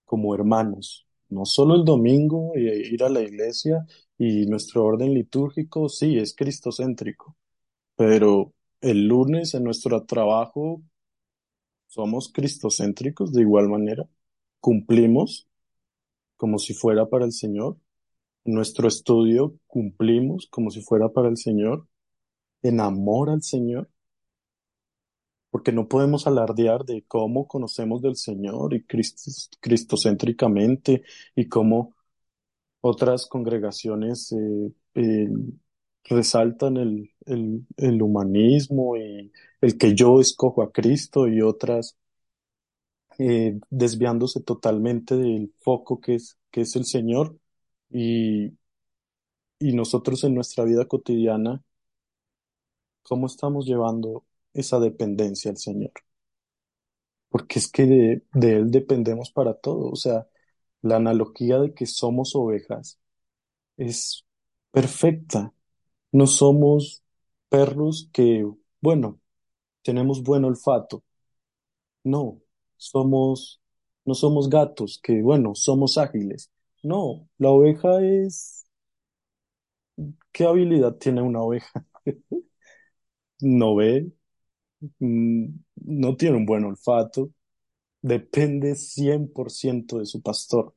como 0.05 0.35
hermanos. 0.35 1.07
No 1.31 1.47
solo 1.47 1.77
el 1.77 1.85
domingo 1.85 2.53
y 2.57 2.69
ir 2.95 3.05
a 3.05 3.11
la 3.11 3.23
iglesia 3.23 3.87
y 4.19 4.47
nuestro 4.47 4.85
orden 4.85 5.15
litúrgico, 5.15 5.89
sí, 5.89 6.19
es 6.19 6.35
cristocéntrico, 6.35 7.37
pero 7.97 8.55
el 8.83 9.07
lunes 9.09 9.55
en 9.55 9.65
nuestro 9.65 10.05
trabajo 10.07 10.83
somos 11.89 12.33
cristocéntricos 12.33 13.33
de 13.33 13.43
igual 13.43 13.69
manera. 13.69 14.09
Cumplimos 14.61 15.50
como 16.41 16.59
si 16.59 16.73
fuera 16.73 17.07
para 17.07 17.27
el 17.27 17.33
Señor. 17.33 17.77
Nuestro 18.45 18.89
estudio 18.89 19.59
cumplimos 19.67 20.49
como 20.51 20.71
si 20.71 20.81
fuera 20.81 21.11
para 21.11 21.29
el 21.29 21.37
Señor. 21.37 21.87
En 22.63 22.81
amor 22.81 23.29
al 23.29 23.43
Señor. 23.43 23.91
Porque 25.51 25.71
no 25.71 25.87
podemos 25.87 26.27
alardear 26.27 26.87
de 26.87 27.05
cómo 27.07 27.47
conocemos 27.47 28.01
del 28.01 28.17
Señor 28.17 28.73
y 28.73 28.85
Cristo, 28.85 29.31
cristocéntricamente 29.61 31.03
y 31.37 31.47
cómo 31.47 31.95
otras 32.81 33.27
congregaciones 33.27 34.33
eh, 34.33 34.73
eh, 34.95 35.29
resaltan 36.05 36.79
el, 36.79 37.11
el 37.77 38.03
humanismo 38.03 38.97
y 38.97 39.31
el 39.61 39.77
que 39.77 39.95
yo 39.95 40.21
escojo 40.23 40.63
a 40.63 40.73
Cristo 40.73 41.29
y 41.29 41.43
otras 41.43 41.99
eh, 43.19 43.59
desviándose 43.71 44.41
totalmente 44.41 45.17
del 45.17 45.53
foco 45.61 46.01
que 46.01 46.17
es, 46.17 46.39
que 46.51 46.63
es 46.63 46.77
el 46.77 46.85
Señor 46.87 47.37
y, 47.91 48.53
y 49.61 49.73
nosotros 49.75 50.25
en 50.25 50.35
nuestra 50.35 50.65
vida 50.65 50.87
cotidiana, 50.87 51.63
¿cómo 53.03 53.27
estamos 53.27 53.67
llevando 53.67 54.25
esa 54.55 54.81
dependencia 54.81 55.51
al 55.51 55.59
Señor? 55.59 55.93
Porque 57.29 57.59
es 57.59 57.71
que 57.71 57.87
de, 57.87 58.23
de 58.33 58.57
Él 58.57 58.71
dependemos 58.71 59.31
para 59.31 59.55
todo. 59.55 59.91
O 59.91 59.97
sea, 59.97 60.27
la 60.83 60.97
analogía 60.97 61.59
de 61.61 61.75
que 61.75 61.87
somos 61.87 62.35
ovejas 62.37 62.99
es 63.79 64.27
perfecta. 64.73 65.55
No 66.13 66.27
somos 66.27 67.05
perros 67.51 68.11
que, 68.13 68.49
bueno, 68.83 69.21
tenemos 69.83 70.23
buen 70.23 70.45
olfato. 70.45 71.05
No, 72.05 72.41
somos, 72.81 73.61
no 74.05 74.15
somos 74.15 74.49
gatos 74.51 75.01
que, 75.03 75.23
bueno, 75.23 75.55
somos 75.55 75.99
ágiles. 75.99 76.51
No, 76.83 77.29
la 77.39 77.51
oveja 77.51 78.03
es, 78.05 78.67
¿qué 80.33 80.45
habilidad 80.45 80.97
tiene 80.97 81.23
una 81.23 81.41
oveja? 81.41 81.85
No 83.43 83.75
ve, 83.77 84.11
mm, 85.01 85.47
no 85.87 86.17
tiene 86.17 86.37
un 86.39 86.47
buen 86.47 86.65
olfato, 86.65 87.33
depende 88.03 88.75
100% 88.77 89.99
de 90.01 90.07
su 90.07 90.23
pastor. 90.23 90.75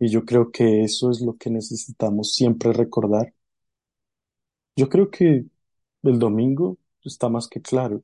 Y 0.00 0.08
yo 0.10 0.24
creo 0.24 0.50
que 0.50 0.82
eso 0.82 1.08
es 1.12 1.20
lo 1.20 1.36
que 1.36 1.50
necesitamos 1.50 2.34
siempre 2.34 2.72
recordar. 2.72 3.32
Yo 4.76 4.88
creo 4.88 5.10
que 5.10 5.44
el 6.04 6.18
domingo 6.18 6.78
está 7.04 7.28
más 7.28 7.48
que 7.48 7.60
claro, 7.62 8.02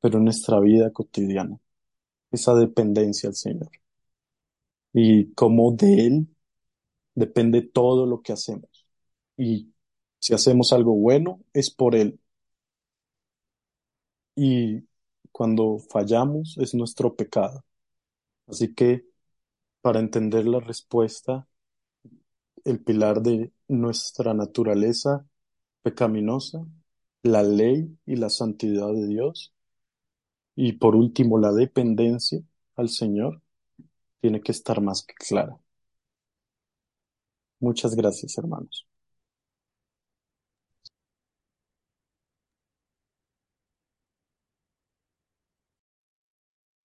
pero 0.00 0.18
en 0.18 0.24
nuestra 0.24 0.60
vida 0.60 0.92
cotidiana, 0.92 1.58
esa 2.32 2.54
dependencia 2.54 3.28
al 3.28 3.36
Señor. 3.36 3.70
Y 4.92 5.32
como 5.34 5.72
de 5.72 6.06
Él 6.06 6.28
depende 7.14 7.62
todo 7.62 8.06
lo 8.06 8.22
que 8.22 8.32
hacemos. 8.32 8.86
Y 9.36 9.72
si 10.18 10.34
hacemos 10.34 10.72
algo 10.72 10.94
bueno, 10.94 11.40
es 11.52 11.70
por 11.70 11.94
Él. 11.96 12.20
Y 14.36 14.86
cuando 15.32 15.78
fallamos, 15.90 16.56
es 16.58 16.74
nuestro 16.74 17.16
pecado. 17.16 17.64
Así 18.46 18.74
que 18.74 19.06
para 19.82 20.00
entender 20.00 20.46
la 20.46 20.60
respuesta, 20.60 21.48
el 22.64 22.82
pilar 22.82 23.22
de 23.22 23.52
nuestra 23.68 24.34
naturaleza 24.34 25.26
pecaminosa, 25.82 26.66
la 27.22 27.42
ley 27.42 27.96
y 28.06 28.16
la 28.16 28.30
santidad 28.30 28.92
de 28.92 29.06
Dios, 29.06 29.54
y 30.56 30.72
por 30.74 30.96
último 30.96 31.38
la 31.38 31.52
dependencia 31.52 32.40
al 32.76 32.88
Señor, 32.88 33.40
tiene 34.20 34.40
que 34.42 34.52
estar 34.52 34.80
más 34.80 35.04
que 35.04 35.14
clara. 35.14 35.58
Muchas 37.60 37.94
gracias, 37.96 38.36
hermanos. 38.36 38.86